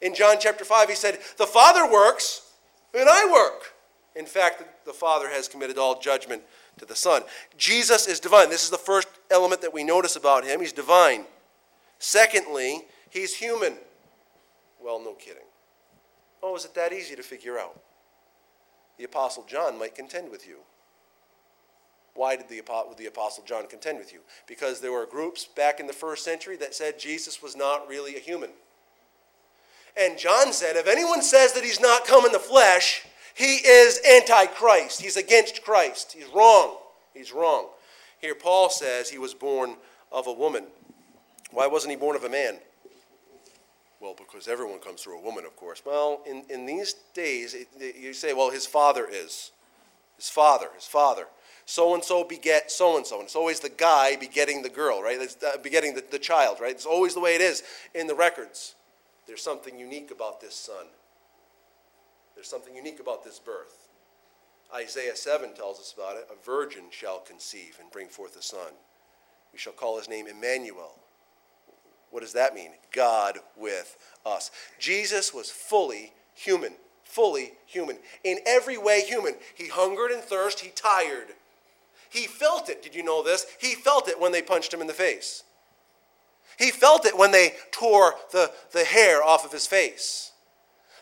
In 0.00 0.14
John 0.14 0.36
chapter 0.38 0.64
5, 0.64 0.88
he 0.88 0.94
said, 0.94 1.18
The 1.38 1.46
Father 1.46 1.90
works, 1.90 2.52
and 2.94 3.08
I 3.08 3.30
work. 3.30 3.74
In 4.14 4.26
fact, 4.26 4.62
the 4.84 4.92
Father 4.92 5.28
has 5.28 5.48
committed 5.48 5.78
all 5.78 6.00
judgment 6.00 6.42
to 6.78 6.86
the 6.86 6.96
Son. 6.96 7.22
Jesus 7.56 8.06
is 8.06 8.20
divine. 8.20 8.50
This 8.50 8.64
is 8.64 8.70
the 8.70 8.78
first 8.78 9.08
element 9.30 9.60
that 9.60 9.74
we 9.74 9.84
notice 9.84 10.16
about 10.16 10.44
him. 10.44 10.60
He's 10.60 10.72
divine. 10.72 11.24
Secondly, 11.98 12.82
he's 13.10 13.34
human. 13.34 13.74
Well, 14.80 15.00
no 15.00 15.14
kidding. 15.14 15.42
Oh, 16.42 16.56
is 16.56 16.64
it 16.64 16.74
that 16.74 16.92
easy 16.92 17.16
to 17.16 17.22
figure 17.22 17.58
out? 17.58 17.78
The 18.98 19.04
Apostle 19.04 19.44
John 19.48 19.78
might 19.78 19.94
contend 19.94 20.30
with 20.30 20.46
you. 20.46 20.58
Why 22.14 22.36
did 22.36 22.48
the, 22.48 22.62
the 22.96 23.06
Apostle 23.06 23.44
John 23.44 23.66
contend 23.66 23.98
with 23.98 24.12
you? 24.12 24.20
Because 24.46 24.80
there 24.80 24.92
were 24.92 25.04
groups 25.04 25.44
back 25.44 25.80
in 25.80 25.86
the 25.86 25.92
first 25.92 26.24
century 26.24 26.56
that 26.56 26.74
said 26.74 26.98
Jesus 26.98 27.42
was 27.42 27.54
not 27.54 27.88
really 27.88 28.16
a 28.16 28.20
human. 28.20 28.50
And 29.98 30.18
John 30.18 30.52
said, 30.52 30.76
if 30.76 30.86
anyone 30.86 31.22
says 31.22 31.52
that 31.54 31.64
he's 31.64 31.80
not 31.80 32.06
come 32.06 32.26
in 32.26 32.32
the 32.32 32.38
flesh, 32.38 33.06
he 33.34 33.56
is 33.56 34.00
antichrist. 34.04 35.00
He's 35.00 35.16
against 35.16 35.62
Christ. 35.62 36.14
He's 36.16 36.28
wrong. 36.34 36.76
He's 37.14 37.32
wrong. 37.32 37.68
Here, 38.20 38.34
Paul 38.34 38.70
says 38.70 39.08
he 39.08 39.18
was 39.18 39.34
born 39.34 39.76
of 40.12 40.26
a 40.26 40.32
woman. 40.32 40.64
Why 41.50 41.66
wasn't 41.66 41.92
he 41.92 41.96
born 41.96 42.16
of 42.16 42.24
a 42.24 42.28
man? 42.28 42.58
Well, 44.00 44.14
because 44.16 44.46
everyone 44.46 44.78
comes 44.78 45.02
through 45.02 45.18
a 45.18 45.22
woman, 45.22 45.44
of 45.44 45.56
course. 45.56 45.82
Well, 45.84 46.20
in, 46.26 46.44
in 46.50 46.66
these 46.66 46.94
days, 47.14 47.54
it, 47.54 47.68
it, 47.80 47.96
you 47.96 48.12
say, 48.12 48.34
well, 48.34 48.50
his 48.50 48.66
father 48.66 49.06
is. 49.10 49.50
His 50.16 50.28
father, 50.28 50.68
his 50.74 50.86
father. 50.86 51.26
So 51.64 51.94
and 51.94 52.04
so 52.04 52.22
beget 52.22 52.70
so 52.70 52.96
and 52.96 53.06
so. 53.06 53.16
And 53.16 53.24
it's 53.24 53.34
always 53.34 53.60
the 53.60 53.68
guy 53.68 54.16
begetting 54.16 54.62
the 54.62 54.68
girl, 54.68 55.02
right? 55.02 55.20
It's, 55.20 55.36
uh, 55.42 55.56
begetting 55.62 55.94
the, 55.94 56.04
the 56.10 56.18
child, 56.18 56.58
right? 56.60 56.70
It's 56.70 56.86
always 56.86 57.14
the 57.14 57.20
way 57.20 57.34
it 57.34 57.40
is 57.40 57.62
in 57.94 58.06
the 58.06 58.14
records. 58.14 58.75
There's 59.26 59.42
something 59.42 59.78
unique 59.78 60.10
about 60.10 60.40
this 60.40 60.54
son. 60.54 60.86
There's 62.34 62.48
something 62.48 62.76
unique 62.76 63.00
about 63.00 63.24
this 63.24 63.38
birth. 63.38 63.88
Isaiah 64.74 65.16
7 65.16 65.54
tells 65.54 65.78
us 65.78 65.94
about 65.96 66.16
it. 66.16 66.28
A 66.30 66.44
virgin 66.44 66.84
shall 66.90 67.18
conceive 67.20 67.78
and 67.80 67.90
bring 67.90 68.08
forth 68.08 68.36
a 68.36 68.42
son. 68.42 68.72
We 69.52 69.58
shall 69.58 69.72
call 69.72 69.98
his 69.98 70.08
name 70.08 70.26
Emmanuel. 70.26 70.94
What 72.10 72.20
does 72.20 72.34
that 72.34 72.54
mean? 72.54 72.70
God 72.92 73.38
with 73.56 73.96
us. 74.24 74.50
Jesus 74.78 75.32
was 75.32 75.50
fully 75.50 76.12
human, 76.34 76.72
fully 77.04 77.52
human. 77.66 77.98
In 78.22 78.38
every 78.46 78.78
way, 78.78 79.02
human. 79.02 79.34
He 79.54 79.68
hungered 79.68 80.10
and 80.10 80.22
thirsted, 80.22 80.66
he 80.66 80.72
tired. 80.72 81.34
He 82.08 82.26
felt 82.26 82.68
it. 82.68 82.82
Did 82.82 82.94
you 82.94 83.02
know 83.02 83.22
this? 83.22 83.46
He 83.58 83.74
felt 83.74 84.08
it 84.08 84.20
when 84.20 84.32
they 84.32 84.42
punched 84.42 84.72
him 84.72 84.80
in 84.80 84.86
the 84.86 84.92
face. 84.92 85.42
He 86.56 86.70
felt 86.70 87.04
it 87.04 87.16
when 87.16 87.32
they 87.32 87.54
tore 87.70 88.14
the, 88.32 88.50
the 88.72 88.84
hair 88.84 89.22
off 89.22 89.44
of 89.44 89.52
his 89.52 89.66
face. 89.66 90.32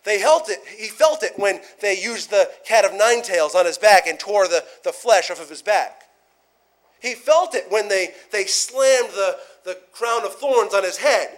They 0.02 0.18
felt 0.18 0.50
it, 0.50 0.60
he 0.76 0.88
felt 0.88 1.22
it 1.22 1.38
when 1.38 1.60
they 1.80 1.98
used 1.98 2.30
the 2.30 2.50
cat 2.66 2.84
of 2.84 2.92
nine 2.92 3.22
tails 3.22 3.54
on 3.54 3.64
his 3.64 3.78
back 3.78 4.06
and 4.06 4.18
tore 4.18 4.46
the, 4.48 4.64
the 4.82 4.92
flesh 4.92 5.30
off 5.30 5.40
of 5.40 5.48
his 5.48 5.62
back. 5.62 6.02
He 7.00 7.14
felt 7.14 7.54
it 7.54 7.70
when 7.70 7.88
they, 7.88 8.10
they 8.30 8.44
slammed 8.44 9.10
the, 9.10 9.38
the 9.64 9.78
crown 9.92 10.24
of 10.24 10.34
thorns 10.34 10.74
on 10.74 10.84
his 10.84 10.98
head. 10.98 11.28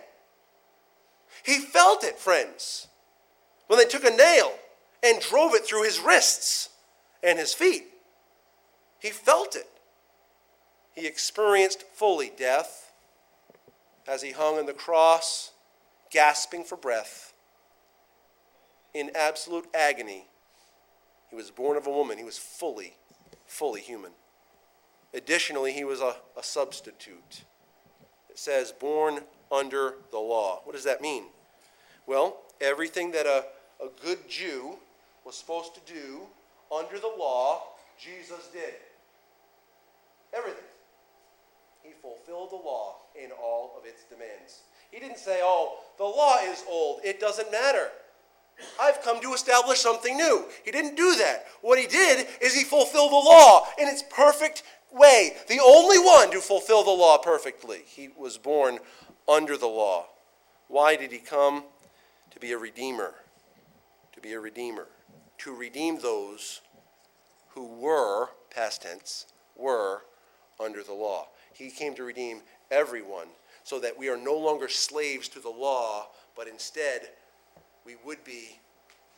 He 1.45 1.59
felt 1.59 2.03
it, 2.03 2.19
friends, 2.19 2.89
when 3.69 3.79
they 3.79 3.85
took 3.85 4.05
a 4.05 4.11
nail 4.11 4.53
and 5.03 5.21
drove 5.21 5.55
it 5.55 5.65
through 5.65 5.85
his 5.85 6.01
wrists 6.01 6.71
and 7.23 7.39
his 7.39 7.53
feet. 7.53 7.85
He 8.99 9.11
felt 9.11 9.55
it. 9.55 9.69
He 10.93 11.07
experienced 11.07 11.85
fully 11.95 12.33
death 12.37 12.86
as 14.09 14.23
he 14.23 14.33
hung 14.33 14.59
on 14.59 14.67
the 14.67 14.73
cross, 14.73 15.53
gasping 16.11 16.65
for 16.65 16.77
breath, 16.77 17.33
in 18.95 19.11
absolute 19.15 19.67
agony. 19.75 20.27
He 21.31 21.37
was 21.37 21.51
born 21.51 21.77
of 21.77 21.87
a 21.87 21.91
woman. 21.91 22.19
He 22.19 22.25
was 22.25 22.39
fully, 22.39 22.97
fully 23.47 23.81
human. 23.81 24.13
Additionally, 25.13 25.73
he 25.73 25.85
was 25.85 26.01
a, 26.01 26.17
a 26.37 26.43
substitute. 26.43 27.45
It 28.31 28.39
says, 28.39 28.73
born 28.73 29.21
under 29.51 29.95
the 30.11 30.19
law. 30.19 30.61
What 30.65 30.75
does 30.75 30.85
that 30.85 31.01
mean? 31.01 31.25
Well, 32.07 32.39
everything 32.61 33.11
that 33.13 33.27
a, 33.27 33.45
a 33.83 33.89
good 34.03 34.29
Jew 34.29 34.77
was 35.25 35.37
supposed 35.37 35.75
to 35.75 35.93
do 35.93 36.23
under 36.75 36.99
the 36.99 37.13
law, 37.19 37.63
Jesus 37.99 38.49
did. 38.53 38.75
Everything. 40.33 40.63
He 41.83 41.93
fulfilled 42.01 42.51
the 42.51 42.57
law 42.57 42.97
in 43.23 43.31
all 43.33 43.75
of 43.79 43.87
its 43.87 44.05
demands. 44.05 44.63
He 44.91 45.01
didn't 45.01 45.19
say, 45.19 45.41
oh, 45.43 45.79
the 45.99 46.05
law 46.05 46.39
is 46.43 46.65
old, 46.69 47.01
it 47.05 47.21
doesn't 47.21 47.51
matter. 47.51 47.91
I've 48.81 49.03
come 49.03 49.21
to 49.21 49.35
establish 49.35 49.81
something 49.81 50.17
new. 50.17 50.47
He 50.65 50.71
didn't 50.71 50.97
do 50.97 51.15
that. 51.17 51.47
What 51.61 51.79
he 51.79 51.87
did 51.87 52.27
is 52.41 52.55
he 52.55 52.65
fulfilled 52.65 53.11
the 53.11 53.17
law 53.17 53.67
in 53.79 53.87
its 53.87 54.03
perfect 54.11 54.63
way. 54.91 55.37
The 55.49 55.61
only 55.61 55.99
one 55.99 56.31
to 56.31 56.41
fulfill 56.41 56.83
the 56.83 56.91
law 56.91 57.19
perfectly. 57.19 57.81
He 57.85 58.09
was 58.17 58.39
born 58.39 58.79
under 59.29 59.59
the 59.59 59.67
law. 59.67 60.07
Why 60.69 60.97
did 60.97 61.13
he 61.13 61.19
come? 61.19 61.65
To 62.31 62.41
be 62.41 62.53
a 62.53 62.59
redeemer. 62.59 63.15
To 64.15 64.21
be 64.21 64.33
a 64.33 64.41
redeemer. 64.41 64.87
To 65.39 65.55
redeem 65.55 65.99
those 65.99 66.63
who 67.51 67.67
were, 67.67 68.31
past 68.51 68.83
tense, 68.83 69.27
were 69.55 70.03
under 70.59 70.83
the 70.83 70.93
law. 70.95 71.29
He 71.53 71.71
came 71.71 71.95
to 71.95 72.05
redeem 72.05 72.43
everyone 72.71 73.29
so 73.65 73.81
that 73.81 73.99
we 73.99 74.09
are 74.09 74.17
no 74.17 74.37
longer 74.37 74.69
slaves 74.69 75.29
to 75.29 75.41
the 75.41 75.51
law, 75.51 76.07
but 76.37 76.47
instead 76.47 77.09
we 77.85 77.97
would 78.05 78.23
be 78.25 78.61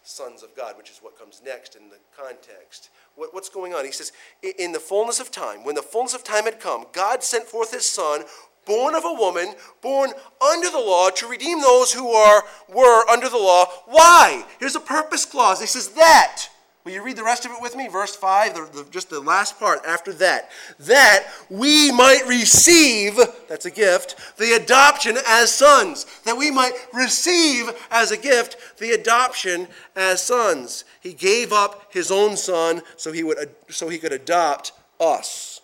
sons 0.02 0.42
of 0.42 0.56
God, 0.56 0.76
which 0.76 0.90
is 0.90 0.98
what 1.02 1.18
comes 1.18 1.42
next 1.44 1.76
in 1.76 1.90
the 1.90 1.98
context. 2.16 2.88
What, 3.14 3.34
what's 3.34 3.50
going 3.50 3.74
on? 3.74 3.84
He 3.84 3.92
says, 3.92 4.12
In 4.58 4.72
the 4.72 4.80
fullness 4.80 5.20
of 5.20 5.30
time, 5.30 5.64
when 5.64 5.74
the 5.74 5.82
fullness 5.82 6.14
of 6.14 6.24
time 6.24 6.44
had 6.44 6.60
come, 6.60 6.86
God 6.92 7.22
sent 7.22 7.44
forth 7.44 7.72
his 7.72 7.84
Son, 7.84 8.22
born 8.64 8.94
of 8.94 9.04
a 9.04 9.12
woman, 9.12 9.54
born 9.82 10.12
under 10.40 10.70
the 10.70 10.78
law, 10.78 11.10
to 11.10 11.28
redeem 11.28 11.60
those 11.60 11.92
who 11.92 12.08
are 12.10 12.44
were 12.68 13.08
under 13.08 13.28
the 13.28 13.36
law. 13.36 13.66
Why? 13.86 14.44
Here's 14.58 14.76
a 14.76 14.80
purpose 14.80 15.26
clause. 15.26 15.60
He 15.60 15.66
says 15.66 15.88
that 15.88 16.48
Will 16.88 16.94
you 16.94 17.02
read 17.02 17.18
the 17.18 17.22
rest 17.22 17.44
of 17.44 17.52
it 17.52 17.60
with 17.60 17.76
me? 17.76 17.86
Verse 17.86 18.16
5, 18.16 18.54
the, 18.54 18.82
the, 18.82 18.90
just 18.90 19.10
the 19.10 19.20
last 19.20 19.58
part 19.58 19.84
after 19.84 20.10
that. 20.14 20.50
That 20.78 21.26
we 21.50 21.92
might 21.92 22.26
receive, 22.26 23.20
that's 23.46 23.66
a 23.66 23.70
gift, 23.70 24.38
the 24.38 24.52
adoption 24.52 25.18
as 25.26 25.52
sons. 25.52 26.06
That 26.24 26.38
we 26.38 26.50
might 26.50 26.72
receive 26.94 27.68
as 27.90 28.10
a 28.10 28.16
gift 28.16 28.78
the 28.78 28.92
adoption 28.92 29.68
as 29.96 30.22
sons. 30.22 30.86
He 31.02 31.12
gave 31.12 31.52
up 31.52 31.92
his 31.92 32.10
own 32.10 32.38
son 32.38 32.80
so 32.96 33.12
he, 33.12 33.22
would, 33.22 33.54
so 33.68 33.90
he 33.90 33.98
could 33.98 34.12
adopt 34.12 34.72
us. 34.98 35.60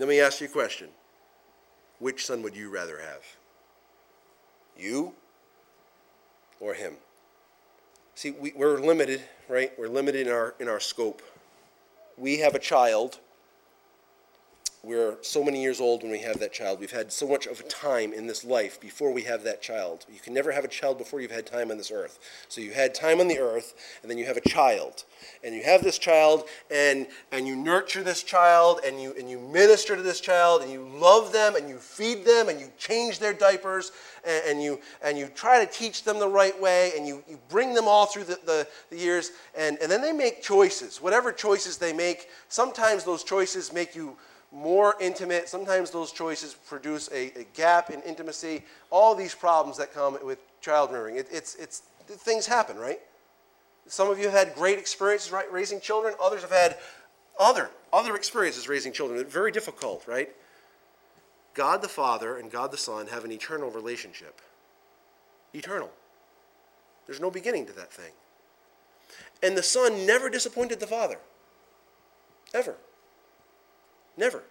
Let 0.00 0.08
me 0.08 0.18
ask 0.18 0.40
you 0.40 0.48
a 0.48 0.50
question 0.50 0.88
Which 2.00 2.26
son 2.26 2.42
would 2.42 2.56
you 2.56 2.68
rather 2.68 2.98
have? 2.98 3.22
You 4.76 5.14
or 6.58 6.74
him? 6.74 6.96
See, 8.18 8.32
we, 8.32 8.52
we're 8.56 8.80
limited, 8.80 9.22
right? 9.48 9.70
We're 9.78 9.86
limited 9.86 10.26
in 10.26 10.32
our, 10.32 10.56
in 10.58 10.68
our 10.68 10.80
scope. 10.80 11.22
We 12.16 12.38
have 12.38 12.56
a 12.56 12.58
child. 12.58 13.20
We're 14.84 15.16
so 15.22 15.42
many 15.42 15.60
years 15.60 15.80
old 15.80 16.02
when 16.02 16.12
we 16.12 16.20
have 16.20 16.38
that 16.38 16.52
child. 16.52 16.78
We've 16.78 16.92
had 16.92 17.10
so 17.10 17.26
much 17.26 17.46
of 17.46 17.58
a 17.58 17.64
time 17.64 18.12
in 18.12 18.28
this 18.28 18.44
life 18.44 18.80
before 18.80 19.12
we 19.12 19.22
have 19.22 19.42
that 19.42 19.60
child. 19.60 20.06
You 20.12 20.20
can 20.20 20.32
never 20.32 20.52
have 20.52 20.64
a 20.64 20.68
child 20.68 20.98
before 20.98 21.20
you've 21.20 21.32
had 21.32 21.46
time 21.46 21.72
on 21.72 21.78
this 21.78 21.90
earth. 21.90 22.20
So 22.48 22.60
you 22.60 22.70
had 22.70 22.94
time 22.94 23.18
on 23.18 23.26
the 23.26 23.40
earth, 23.40 23.74
and 24.02 24.10
then 24.10 24.18
you 24.18 24.26
have 24.26 24.36
a 24.36 24.48
child. 24.48 25.02
And 25.42 25.52
you 25.52 25.64
have 25.64 25.82
this 25.82 25.98
child, 25.98 26.44
and, 26.70 27.08
and 27.32 27.48
you 27.48 27.56
nurture 27.56 28.04
this 28.04 28.22
child, 28.22 28.80
and 28.86 29.02
you, 29.02 29.14
and 29.18 29.28
you 29.28 29.40
minister 29.40 29.96
to 29.96 30.02
this 30.02 30.20
child, 30.20 30.62
and 30.62 30.70
you 30.70 30.88
love 30.94 31.32
them, 31.32 31.56
and 31.56 31.68
you 31.68 31.78
feed 31.78 32.24
them, 32.24 32.48
and 32.48 32.60
you 32.60 32.70
change 32.78 33.18
their 33.18 33.32
diapers, 33.32 33.90
and, 34.24 34.44
and 34.46 34.62
you, 34.62 34.78
and 35.02 35.18
you 35.18 35.26
try 35.34 35.64
to 35.64 35.70
teach 35.70 36.04
them 36.04 36.20
the 36.20 36.28
right 36.28 36.58
way, 36.60 36.92
and 36.96 37.04
you, 37.04 37.24
you 37.28 37.40
bring 37.48 37.74
them 37.74 37.88
all 37.88 38.06
through 38.06 38.24
the, 38.24 38.38
the, 38.46 38.68
the 38.90 38.96
years. 38.96 39.32
And, 39.56 39.76
and 39.82 39.90
then 39.90 40.02
they 40.02 40.12
make 40.12 40.40
choices. 40.40 41.02
Whatever 41.02 41.32
choices 41.32 41.78
they 41.78 41.92
make, 41.92 42.28
sometimes 42.48 43.02
those 43.02 43.24
choices 43.24 43.72
make 43.72 43.96
you 43.96 44.16
more 44.50 44.94
intimate. 45.00 45.48
Sometimes 45.48 45.90
those 45.90 46.12
choices 46.12 46.54
produce 46.54 47.08
a, 47.12 47.38
a 47.40 47.44
gap 47.54 47.90
in 47.90 48.00
intimacy. 48.02 48.64
All 48.90 49.14
these 49.14 49.34
problems 49.34 49.76
that 49.78 49.92
come 49.92 50.18
with 50.24 50.38
child 50.60 50.92
rearing. 50.92 51.16
It, 51.16 51.28
it's, 51.30 51.54
it's, 51.56 51.82
things 52.06 52.46
happen, 52.46 52.76
right? 52.78 53.00
Some 53.86 54.10
of 54.10 54.18
you 54.18 54.24
have 54.24 54.34
had 54.34 54.54
great 54.54 54.78
experiences 54.78 55.32
right, 55.32 55.50
raising 55.52 55.80
children. 55.80 56.14
Others 56.22 56.42
have 56.42 56.50
had 56.50 56.76
other, 57.38 57.70
other 57.92 58.16
experiences 58.16 58.68
raising 58.68 58.92
children. 58.92 59.24
Very 59.26 59.52
difficult, 59.52 60.06
right? 60.06 60.30
God 61.54 61.82
the 61.82 61.88
Father 61.88 62.36
and 62.38 62.50
God 62.50 62.70
the 62.70 62.76
Son 62.76 63.06
have 63.08 63.24
an 63.24 63.32
eternal 63.32 63.70
relationship. 63.70 64.40
Eternal. 65.54 65.90
There's 67.06 67.20
no 67.20 67.30
beginning 67.30 67.66
to 67.66 67.72
that 67.72 67.92
thing. 67.92 68.12
And 69.42 69.56
the 69.56 69.62
Son 69.62 70.06
never 70.06 70.28
disappointed 70.28 70.80
the 70.80 70.86
Father. 70.86 71.18
Ever. 72.52 72.76
Never. 74.18 74.42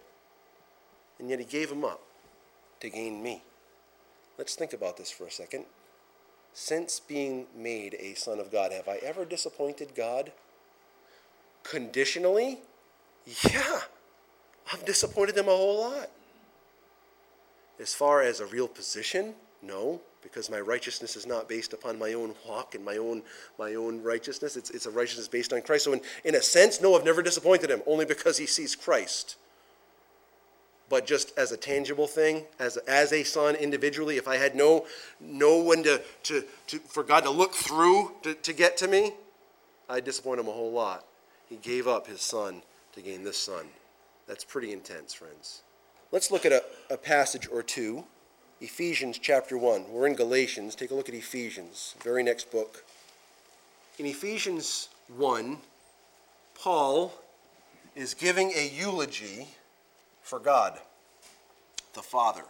And 1.18 1.28
yet 1.28 1.38
he 1.38 1.44
gave 1.44 1.70
him 1.70 1.84
up 1.84 2.00
to 2.80 2.88
gain 2.88 3.22
me. 3.22 3.42
Let's 4.38 4.54
think 4.54 4.72
about 4.72 4.96
this 4.96 5.10
for 5.10 5.26
a 5.26 5.30
second. 5.30 5.66
Since 6.54 7.00
being 7.00 7.46
made 7.54 7.94
a 8.00 8.14
son 8.14 8.40
of 8.40 8.50
God, 8.50 8.72
have 8.72 8.88
I 8.88 8.96
ever 8.96 9.26
disappointed 9.26 9.94
God? 9.94 10.32
Conditionally? 11.64 12.60
Yeah. 13.52 13.80
I've 14.72 14.84
disappointed 14.86 15.36
him 15.36 15.48
a 15.48 15.56
whole 15.56 15.80
lot. 15.80 16.10
As 17.78 17.94
far 17.94 18.22
as 18.22 18.40
a 18.40 18.46
real 18.46 18.68
position, 18.68 19.34
no, 19.62 20.00
because 20.22 20.50
my 20.50 20.60
righteousness 20.60 21.14
is 21.14 21.26
not 21.26 21.48
based 21.48 21.74
upon 21.74 21.98
my 21.98 22.14
own 22.14 22.34
walk 22.48 22.74
and 22.74 22.84
my 22.84 22.96
own 22.96 23.22
my 23.58 23.74
own 23.74 24.02
righteousness. 24.02 24.56
It's, 24.56 24.70
it's 24.70 24.86
a 24.86 24.90
righteousness 24.90 25.28
based 25.28 25.52
on 25.52 25.62
Christ. 25.62 25.84
So 25.84 25.92
in, 25.92 26.00
in 26.24 26.34
a 26.34 26.42
sense, 26.42 26.80
no, 26.80 26.96
I've 26.96 27.04
never 27.04 27.22
disappointed 27.22 27.70
him, 27.70 27.82
only 27.86 28.04
because 28.04 28.38
he 28.38 28.46
sees 28.46 28.74
Christ 28.74 29.36
but 30.88 31.06
just 31.06 31.36
as 31.38 31.52
a 31.52 31.56
tangible 31.56 32.06
thing, 32.06 32.44
as, 32.58 32.76
as 32.78 33.12
a 33.12 33.22
son 33.22 33.54
individually, 33.56 34.16
if 34.16 34.26
I 34.26 34.36
had 34.36 34.54
no, 34.54 34.86
no 35.20 35.56
one 35.58 35.82
to, 35.82 36.00
to, 36.24 36.44
to, 36.68 36.78
for 36.78 37.02
God 37.02 37.24
to 37.24 37.30
look 37.30 37.54
through 37.54 38.12
to, 38.22 38.34
to 38.34 38.52
get 38.52 38.76
to 38.78 38.88
me, 38.88 39.12
I'd 39.88 40.04
disappoint 40.04 40.40
him 40.40 40.48
a 40.48 40.52
whole 40.52 40.72
lot. 40.72 41.04
He 41.48 41.56
gave 41.56 41.86
up 41.86 42.06
his 42.06 42.20
son 42.20 42.62
to 42.92 43.00
gain 43.00 43.24
this 43.24 43.38
son. 43.38 43.66
That's 44.26 44.44
pretty 44.44 44.72
intense, 44.72 45.14
friends. 45.14 45.62
Let's 46.10 46.30
look 46.30 46.46
at 46.46 46.52
a, 46.52 46.62
a 46.90 46.96
passage 46.96 47.48
or 47.50 47.62
two. 47.62 48.04
Ephesians 48.60 49.18
chapter 49.18 49.56
1. 49.56 49.90
We're 49.90 50.06
in 50.06 50.14
Galatians. 50.14 50.74
Take 50.74 50.90
a 50.90 50.94
look 50.94 51.08
at 51.08 51.14
Ephesians, 51.14 51.94
very 52.02 52.22
next 52.22 52.50
book. 52.50 52.84
In 53.98 54.06
Ephesians 54.06 54.88
1, 55.16 55.58
Paul 56.54 57.12
is 57.94 58.14
giving 58.14 58.52
a 58.52 58.68
eulogy 58.68 59.48
for 60.28 60.38
God, 60.38 60.78
the 61.94 62.02
Father. 62.02 62.44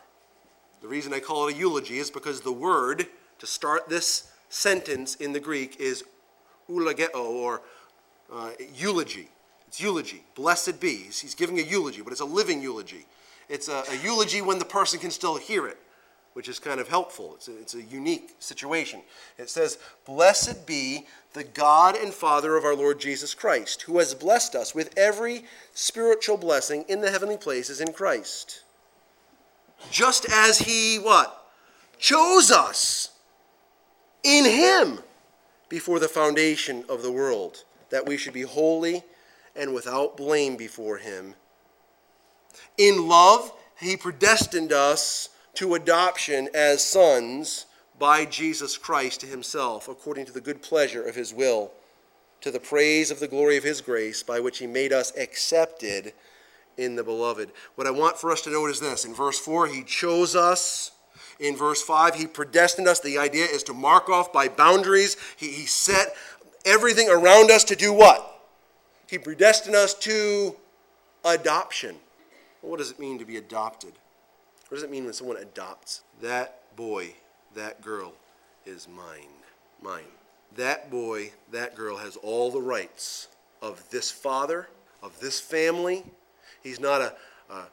The 0.83 0.89
reason 0.89 1.13
I 1.13 1.21
call 1.21 1.47
it 1.47 1.55
a 1.55 1.57
eulogy 1.57 1.99
is 1.99 2.11
because 2.11 2.41
the 2.41 2.53
word 2.53 3.07
to 3.39 3.47
start 3.47 3.89
this 3.89 4.33
sentence 4.49 5.15
in 5.15 5.33
the 5.33 5.39
Greek 5.39 5.77
is 5.79 6.03
eulogeo 6.69 7.15
or 7.15 7.63
uh, 8.33 8.51
eulogy. 8.75 9.29
It's 9.69 9.81
eulogy. 9.81 10.25
Blessed 10.35 10.81
be. 10.81 10.97
He's 10.97 11.37
giving 11.37 11.61
a 11.61 11.63
eulogy, 11.63 12.03
but 12.03 12.11
it's 12.11 12.21
a 12.21 12.25
living 12.25 12.61
eulogy. 12.61 13.07
It's 13.49 13.69
a, 13.69 13.85
a 13.91 13.97
eulogy 14.03 14.43
when 14.43 14.59
the 14.59 14.65
person 14.65 14.99
can 14.99 15.13
still 15.13 15.37
hear 15.37 15.69
it, 15.69 15.79
which 16.39 16.49
is 16.49 16.61
kind 16.61 16.79
of 16.79 16.87
helpful. 16.87 17.33
It's 17.35 17.49
a, 17.49 17.59
it's 17.59 17.75
a 17.75 17.83
unique 17.83 18.31
situation. 18.39 19.01
It 19.39 19.51
says, 19.51 19.77
Blessed 20.07 20.69
be 20.69 21.05
the 21.33 21.43
God 21.43 21.97
and 21.97 22.15
Father 22.15 22.57
of 22.57 22.65
our 22.65 22.77
Lord 22.77 23.01
Jesus 23.01 23.35
Christ, 23.35 23.83
who 23.83 23.99
has 23.99 24.15
blessed 24.15 24.55
us 24.55 24.73
with 24.73 24.97
every 24.97 25.47
spiritual 25.75 26.37
blessing 26.37 26.85
in 26.87 27.01
the 27.01 27.11
heavenly 27.11 27.39
places 27.39 27.81
in 27.81 27.93
Christ. 27.93 28.63
Just 29.91 30.27
as 30.31 30.61
he 30.61 31.01
what? 31.01 31.45
Chose 31.99 32.53
us 32.53 33.11
in 34.23 34.45
him 34.45 35.01
before 35.69 35.99
the 35.99 36.07
foundation 36.07 36.85
of 36.89 37.03
the 37.03 37.11
world, 37.11 37.65
that 37.91 38.07
we 38.07 38.17
should 38.17 38.33
be 38.33 38.43
holy 38.43 39.03
and 39.57 39.75
without 39.75 40.17
blame 40.17 40.57
before 40.57 40.99
him. 40.99 41.35
In 42.77 43.09
love, 43.09 43.53
he 43.81 43.97
predestined 43.97 44.73
us 44.73 45.31
to 45.55 45.75
adoption 45.75 46.49
as 46.55 46.85
sons 46.85 47.67
by 47.99 48.25
Jesus 48.25 48.79
Christ 48.79 49.21
to 49.21 49.27
himself, 49.27 49.89
according 49.89 50.27
to 50.27 50.33
the 50.33 50.41
good 50.41 50.63
pleasure 50.63 51.03
of 51.03 51.15
his 51.15 51.35
will, 51.35 51.73
to 52.41 52.51
the 52.51 52.61
praise 52.61 53.11
of 53.11 53.21
the 53.21 53.29
glory 53.29 53.57
of 53.57 53.65
his 53.65 53.81
grace, 53.81 54.23
by 54.23 54.41
which 54.41 54.59
he 54.59 54.67
made 54.67 54.93
us 54.93 55.17
accepted 55.17 56.13
in 56.77 56.95
the 56.95 57.03
beloved. 57.03 57.51
What 57.75 57.87
I 57.87 57.91
want 57.91 58.17
for 58.17 58.31
us 58.31 58.43
to 58.43 58.51
note 58.51 58.71
is 58.71 58.81
this 58.81 59.05
in 59.05 59.13
verse 59.13 59.39
4, 59.39 59.67
he 59.67 59.83
chose 59.83 60.37
us. 60.37 60.93
In 61.41 61.57
verse 61.57 61.83
5, 61.83 62.17
he 62.17 62.27
predestined 62.27 62.89
us. 62.89 62.99
The 62.99 63.19
idea 63.19 63.45
is 63.45 63.63
to 63.65 63.75
mark 63.75 64.09
off 64.09 64.33
by 64.33 64.49
boundaries. 64.49 65.17
He, 65.37 65.53
he 65.53 65.67
set 65.67 66.09
everything 66.65 67.09
around 67.09 67.51
us 67.51 67.63
to 67.65 67.77
do 67.77 67.93
what? 67.93 68.41
He 69.09 69.19
predestined 69.19 69.77
us 69.77 69.95
to 69.95 70.57
adoption. 71.25 71.97
What 72.61 72.79
does 72.79 72.91
it 72.91 72.99
mean 72.99 73.19
to 73.19 73.25
be 73.25 73.37
adopted? 73.37 73.93
What 74.69 74.77
does 74.77 74.85
it 74.85 74.91
mean 74.91 75.05
when 75.05 75.15
someone 75.15 75.37
adopts? 75.39 76.03
That 76.21 76.77
boy 76.77 77.15
that 77.55 77.81
girl 77.83 78.13
is 78.67 78.89
mine. 78.89 79.29
Mine. 79.83 80.05
That 80.57 80.91
boy, 80.91 81.33
that 81.53 81.75
girl 81.75 81.97
has 81.97 82.17
all 82.17 82.51
the 82.51 82.63
rights 82.63 83.29
of 83.61 83.89
this 83.91 84.11
father, 84.11 84.69
of 85.03 85.19
this 85.21 85.41
family. 85.41 86.05
He's 86.63 86.81
not 86.81 87.01
a, 87.01 87.15
a, 87.51 87.65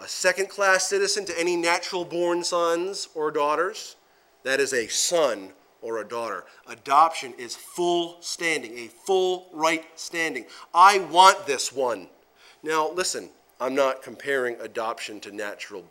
a 0.00 0.08
second 0.08 0.48
class 0.48 0.86
citizen 0.86 1.24
to 1.26 1.38
any 1.38 1.56
natural 1.56 2.04
born 2.04 2.44
sons 2.44 3.08
or 3.14 3.30
daughters. 3.30 3.96
That 4.44 4.60
is 4.60 4.72
a 4.72 4.88
son 4.88 5.50
or 5.82 5.98
a 5.98 6.04
daughter. 6.04 6.44
Adoption 6.66 7.34
is 7.38 7.54
full 7.54 8.16
standing, 8.20 8.76
a 8.78 8.88
full 8.88 9.48
right 9.52 9.84
standing. 9.94 10.46
I 10.74 10.98
want 10.98 11.46
this 11.46 11.72
one. 11.72 12.08
Now, 12.62 12.90
listen, 12.90 13.30
I'm 13.60 13.74
not 13.74 14.02
comparing 14.02 14.56
adoption 14.60 15.20
to 15.20 15.30
natural 15.30 15.84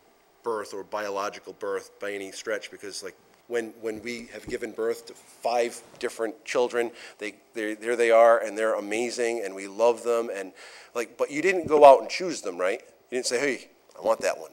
birth 0.48 0.70
or 0.72 0.82
biological 0.84 1.52
birth 1.54 1.86
by 2.00 2.10
any 2.12 2.30
stretch 2.32 2.70
because, 2.70 3.02
like, 3.02 3.16
when, 3.48 3.72
when 3.80 4.00
we 4.02 4.28
have 4.32 4.46
given 4.46 4.72
birth 4.72 5.06
to 5.06 5.14
five 5.14 5.80
different 5.98 6.44
children. 6.44 6.90
They, 7.18 7.34
there 7.54 7.96
they 7.96 8.10
are, 8.10 8.38
and 8.38 8.56
they're 8.56 8.74
amazing, 8.74 9.42
and 9.44 9.54
we 9.54 9.66
love 9.66 10.04
them. 10.04 10.30
And 10.32 10.52
like, 10.94 11.16
but 11.16 11.30
you 11.30 11.42
didn't 11.42 11.66
go 11.66 11.84
out 11.84 12.00
and 12.00 12.08
choose 12.08 12.40
them, 12.42 12.58
right? 12.58 12.80
You 13.10 13.16
didn't 13.16 13.26
say, 13.26 13.40
"Hey, 13.40 13.68
I 13.98 14.02
want 14.02 14.20
that 14.20 14.38
one." 14.38 14.50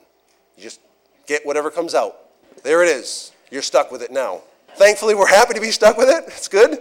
You 0.56 0.64
just 0.64 0.80
get 1.28 1.46
whatever 1.46 1.70
comes 1.70 1.94
out. 1.94 2.16
There 2.64 2.82
it 2.84 2.90
is. 2.90 3.34
You're 3.52 3.62
stuck 3.62 3.92
with 3.92 4.02
it 4.02 4.12
now. 4.12 4.42
Thankfully, 4.76 5.14
we're 5.14 5.28
happy 5.28 5.54
to 5.54 5.62
be 5.62 5.72
stuck 5.72 5.98
with 5.98 6.10
it. 6.10 6.24
It's 6.28 6.48
good. 6.48 6.80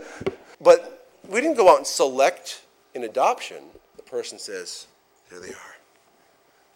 But 0.60 1.06
we 1.28 1.40
didn't 1.40 1.56
go 1.56 1.68
out 1.68 1.78
and 1.78 1.86
select 1.86 2.62
in 2.94 3.04
adoption. 3.04 3.64
The 3.96 4.02
person 4.04 4.38
says, 4.38 4.86
"There 5.30 5.40
they 5.40 5.50
are. 5.50 5.74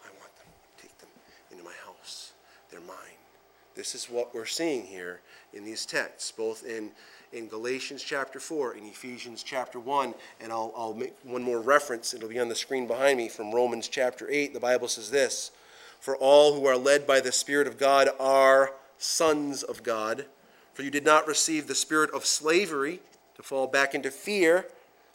I 0.05 0.09
want 0.19 0.35
them. 0.37 0.51
Take 0.83 0.99
them 0.99 1.11
into 1.53 1.63
my 1.63 1.75
house. 1.87 2.33
They're 2.71 2.81
mine." 2.81 3.19
This 3.79 3.95
is 3.95 4.11
what 4.11 4.35
we're 4.35 4.45
seeing 4.45 4.85
here 4.85 5.21
in 5.55 5.65
these 5.65 5.87
texts, 5.87 6.33
both 6.33 6.67
in, 6.67 6.91
in 7.33 7.47
Galatians 7.47 8.03
chapter 8.03 8.41
4 8.41 8.75
in 8.75 8.85
Ephesians 8.85 9.45
chapter 9.45 9.79
1. 9.79 10.15
And 10.41 10.51
I'll, 10.51 10.73
I'll 10.77 10.95
make 10.95 11.15
one 11.23 11.45
more 11.45 11.61
reference. 11.61 12.13
It'll 12.13 12.29
be 12.29 12.41
on 12.41 12.49
the 12.49 12.57
screen 12.57 12.89
behind 12.89 13.19
me 13.19 13.29
from 13.29 13.55
Romans 13.55 13.87
chapter 13.87 14.29
8. 14.29 14.53
The 14.53 14.59
Bible 14.59 14.89
says 14.89 15.13
this 15.13 15.53
For 16.01 16.17
all 16.17 16.59
who 16.59 16.67
are 16.67 16.77
led 16.77 17.07
by 17.07 17.21
the 17.21 17.31
Spirit 17.31 17.69
of 17.69 17.79
God 17.79 18.09
are 18.19 18.73
sons 18.99 19.63
of 19.63 19.85
God. 19.85 20.27
For 20.75 20.83
you 20.83 20.91
did 20.91 21.05
not 21.05 21.29
receive 21.29 21.69
the 21.69 21.77
spirit 21.77 22.13
of 22.13 22.27
slavery 22.27 22.99
to 23.37 23.45
fall 23.45 23.69
back 23.69 23.95
into 23.95 24.11
fear, 24.11 24.67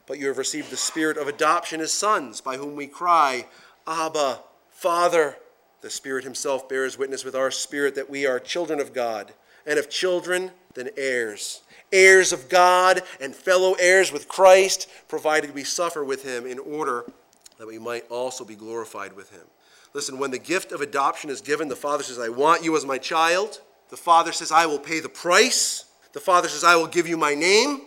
but 0.07 0.19
you 0.19 0.27
have 0.27 0.37
received 0.37 0.69
the 0.69 0.77
spirit 0.77 1.17
of 1.17 1.27
adoption 1.27 1.81
as 1.81 1.91
sons, 1.91 2.39
by 2.39 2.55
whom 2.55 2.77
we 2.77 2.87
cry, 2.87 3.45
Abba, 3.85 4.39
Father. 4.69 5.35
The 5.83 5.91
Spirit 5.91 6.23
Himself 6.23 6.67
bears 6.67 6.97
witness 6.97 7.23
with 7.23 7.35
our 7.35 7.51
spirit 7.51 7.93
that 7.93 8.09
we 8.09 8.25
are 8.25 8.39
children 8.39 8.79
of 8.79 8.91
God 8.93 9.33
and 9.65 9.79
if 9.79 9.89
children, 9.89 10.51
then 10.73 10.89
heirs, 10.97 11.61
heirs 11.91 12.33
of 12.33 12.49
God 12.49 13.01
and 13.21 13.33
fellow 13.33 13.73
heirs 13.79 14.11
with 14.11 14.27
Christ, 14.27 14.89
provided 15.07 15.53
we 15.53 15.63
suffer 15.63 16.03
with 16.03 16.23
him 16.23 16.45
in 16.45 16.59
order 16.59 17.05
that 17.57 17.67
we 17.67 17.79
might 17.79 18.09
also 18.09 18.43
be 18.43 18.55
glorified 18.55 19.13
with 19.13 19.31
him. 19.31 19.45
Listen, 19.93 20.17
when 20.17 20.31
the 20.31 20.39
gift 20.39 20.71
of 20.71 20.81
adoption 20.81 21.29
is 21.29 21.39
given, 21.39 21.67
the 21.67 21.75
father 21.75 22.03
says, 22.03 22.19
I 22.19 22.29
want 22.29 22.63
you 22.63 22.75
as 22.75 22.85
my 22.85 22.97
child. 22.97 23.61
The 23.89 23.97
father 23.97 24.31
says, 24.31 24.51
I 24.51 24.65
will 24.65 24.79
pay 24.79 24.99
the 24.99 25.09
price. 25.09 25.85
The 26.13 26.19
father 26.19 26.49
says, 26.49 26.63
I 26.63 26.75
will 26.75 26.87
give 26.87 27.07
you 27.07 27.15
my 27.15 27.35
name. 27.35 27.81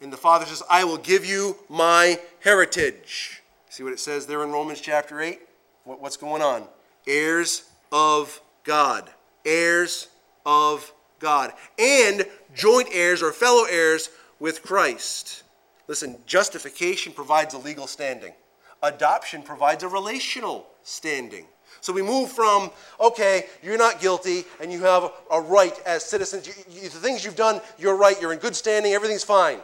And 0.00 0.12
the 0.12 0.16
father 0.16 0.46
says, 0.46 0.62
I 0.70 0.84
will 0.84 0.96
give 0.96 1.26
you 1.26 1.56
my 1.68 2.20
heritage. 2.40 3.42
See 3.68 3.82
what 3.82 3.92
it 3.92 3.98
says 3.98 4.26
there 4.26 4.44
in 4.44 4.52
Romans 4.52 4.80
chapter 4.80 5.20
8? 5.20 5.40
What's 5.82 6.16
going 6.16 6.42
on? 6.42 6.68
Heirs 7.08 7.64
of 7.90 8.40
God. 8.62 9.10
Heirs 9.44 10.08
of 10.46 10.92
God. 11.18 11.52
And 11.78 12.24
joint 12.54 12.88
heirs 12.92 13.22
or 13.22 13.32
fellow 13.32 13.64
heirs 13.64 14.10
with 14.38 14.62
Christ. 14.62 15.42
Listen, 15.88 16.18
justification 16.26 17.12
provides 17.12 17.54
a 17.54 17.58
legal 17.58 17.86
standing, 17.86 18.34
adoption 18.82 19.42
provides 19.42 19.82
a 19.82 19.88
relational 19.88 20.66
standing. 20.82 21.46
So 21.80 21.92
we 21.92 22.02
move 22.02 22.30
from, 22.30 22.70
okay, 23.00 23.44
you're 23.62 23.78
not 23.78 24.00
guilty 24.00 24.44
and 24.60 24.72
you 24.72 24.82
have 24.82 25.12
a 25.30 25.40
right 25.40 25.78
as 25.86 26.04
citizens. 26.04 26.46
You, 26.46 26.52
you, 26.70 26.82
the 26.82 26.98
things 26.98 27.24
you've 27.24 27.36
done, 27.36 27.60
you're 27.78 27.96
right, 27.96 28.20
you're 28.20 28.32
in 28.32 28.40
good 28.40 28.56
standing, 28.56 28.92
everything's 28.92 29.24
fine. 29.24 29.60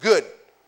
Good. 0.00 0.24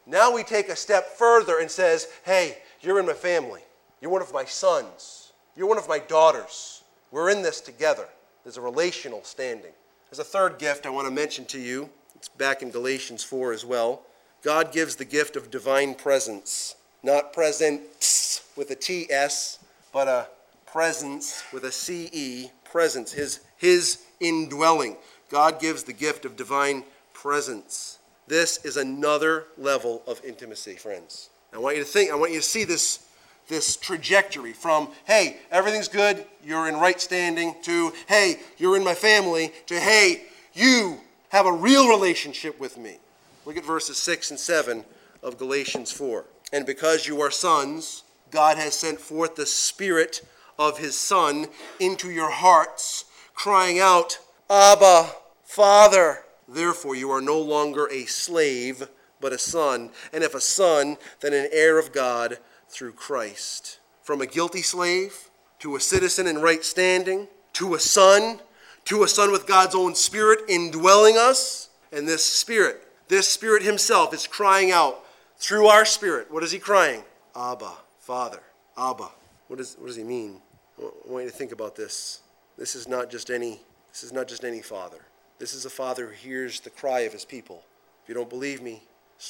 Now 0.07 0.33
we 0.33 0.43
take 0.43 0.69
a 0.69 0.77
step 0.77 1.17
further 1.17 1.61
and 1.61 1.71
says, 1.71 2.09
hey, 2.25 2.59
you're 2.81 2.99
in 2.99 3.07
my 3.07 3.13
family. 3.13 3.61
You're 4.01 4.11
one 4.11 4.23
of 4.23 4.33
my 4.33 4.45
sons. 4.45 5.28
You're 5.59 5.67
one 5.67 5.77
of 5.77 5.89
my 5.89 5.99
daughters. 5.99 6.85
We're 7.11 7.31
in 7.31 7.43
this 7.43 7.61
together. 7.61 8.07
There's 8.45 8.59
a 8.59 8.61
relational 8.61 9.25
standing. 9.25 9.73
There's 10.09 10.21
a 10.21 10.25
third 10.25 10.57
gift 10.57 10.87
I 10.87 10.91
want 10.91 11.09
to 11.09 11.13
mention 11.13 11.47
to 11.47 11.59
you. 11.59 11.91
It's 12.15 12.29
back 12.29 12.63
in 12.63 12.71
Galatians 12.71 13.25
4 13.25 13.53
as 13.53 13.65
well. 13.65 14.03
God 14.45 14.71
gives 14.73 14.95
the 14.95 15.05
gift 15.05 15.35
of 15.35 15.51
divine 15.51 15.97
presents, 15.97 16.77
not 17.03 17.33
presence 17.33 18.49
with 18.57 18.71
a 18.71 18.77
TS, 18.77 19.59
but 19.93 20.07
a 20.07 20.29
presence 20.65 21.43
with 21.53 21.65
a 21.65 21.73
CE, 21.73 22.53
presence, 22.63 23.11
his, 23.11 23.41
his 23.57 24.03
indwelling. 24.21 24.97
God 25.29 25.61
gives 25.61 25.83
the 25.83 25.93
gift 25.93 26.25
of 26.25 26.37
divine 26.37 26.85
presence. 27.13 27.99
This 28.29 28.65
is 28.65 28.77
another 28.77 29.47
level 29.57 30.03
of 30.07 30.25
intimacy, 30.25 30.77
friends. 30.77 31.31
I 31.53 31.59
want 31.59 31.77
you 31.77 31.83
to 31.83 31.89
think, 31.89 32.13
I 32.13 32.15
want 32.15 32.31
you 32.31 32.39
to 32.39 32.47
see 32.47 32.63
this, 32.63 33.01
this 33.49 33.77
trajectory 33.77 34.53
from, 34.53 34.89
hey, 35.05 35.39
everything's 35.51 35.89
good, 35.89 36.25
you're 36.45 36.69
in 36.69 36.77
right 36.77 37.01
standing, 37.01 37.55
to, 37.63 37.93
hey, 38.07 38.37
you're 38.59 38.77
in 38.77 38.85
my 38.85 38.95
family, 38.95 39.53
to, 39.67 39.79
hey, 39.79 40.25
you 40.53 40.99
have 41.31 41.47
a 41.47 41.53
real 41.53 41.89
relationship 41.89 42.61
with 42.61 42.79
me. 42.79 42.99
Look 43.45 43.57
at 43.57 43.65
verses 43.65 43.99
6 43.99 44.31
and 44.31 44.41
7 44.41 44.85
of 45.23 45.39
Galatians 45.39 45.91
4. 45.91 46.25
And 46.53 46.67
because 46.67 47.07
you 47.07 47.21
are 47.21 47.31
sons, 47.31 48.05
God 48.31 48.57
has 48.57 48.75
sent 48.75 49.01
forth 49.01 49.37
the 49.37 49.47
Spirit 49.47 50.23
of 50.59 50.79
His 50.79 50.97
Son 50.97 51.47
into 51.81 52.11
your 52.11 52.31
hearts, 52.31 53.07
crying 53.35 53.79
out, 53.79 54.19
Abba, 54.51 55.11
Father. 55.45 56.25
Therefore, 56.47 56.95
you 56.95 57.11
are 57.11 57.21
no 57.21 57.39
longer 57.39 57.89
a 57.91 58.07
slave, 58.07 58.89
but 59.21 59.33
a 59.33 59.39
son, 59.39 59.91
and 60.13 60.23
if 60.23 60.35
a 60.35 60.41
son, 60.41 60.97
then 61.21 61.33
an 61.33 61.49
heir 61.53 61.79
of 61.79 61.93
God 61.93 62.39
through 62.69 62.93
Christ. 62.93 63.79
From 64.03 64.21
a 64.21 64.27
guilty 64.27 64.63
slave 64.63 65.31
to 65.59 65.77
a 65.77 65.81
citizen 65.81 66.27
in 66.27 66.39
right 66.39 66.65
standing, 66.65 67.29
to 67.55 67.75
a 67.75 67.81
son, 67.81 68.41
to 68.85 69.03
a 69.03 69.09
son 69.09 69.33
with 69.33 69.47
God's 69.47 69.75
own 69.75 69.95
Spirit 69.95 70.41
indwelling 70.49 71.17
us, 71.17 71.71
and 71.93 72.07
this 72.07 72.25
Spirit, 72.25 72.87
this 73.09 73.29
Spirit 73.29 73.63
Himself 73.63 74.15
is 74.15 74.27
crying 74.27 74.71
out 74.71 75.05
through 75.37 75.67
our 75.67 75.85
Spirit. 75.85 76.31
What 76.31 76.43
is 76.43 76.53
He 76.53 76.59
crying? 76.59 77.03
Abba, 77.35 77.73
Father, 77.99 78.41
Abba. 78.77 79.09
What, 79.49 79.61
is, 79.61 79.77
what 79.79 79.89
does 79.89 79.97
He 79.97 80.05
mean? 80.05 80.41
I 80.81 81.11
want 81.11 81.25
you 81.25 81.31
to 81.31 81.37
think 81.37 81.53
about 81.53 81.75
this. 81.75 82.21
This 82.57 82.75
is 82.75 82.89
not 82.89 83.11
just 83.11 83.31
any. 83.31 83.61
This 83.91 84.05
is 84.05 84.13
not 84.13 84.29
just 84.29 84.45
any 84.45 84.63
father. 84.63 84.99
This 85.39 85.55
is 85.55 85.65
a 85.65 85.71
father 85.71 86.07
who 86.07 86.13
hears 86.13 86.61
the 86.61 86.71
cry 86.71 87.01
of 87.01 87.13
his 87.13 87.25
people. 87.25 87.63
If 88.03 88.09
you 88.09 88.15
don't 88.15 88.29
believe 88.29 88.61
me, 88.61 88.83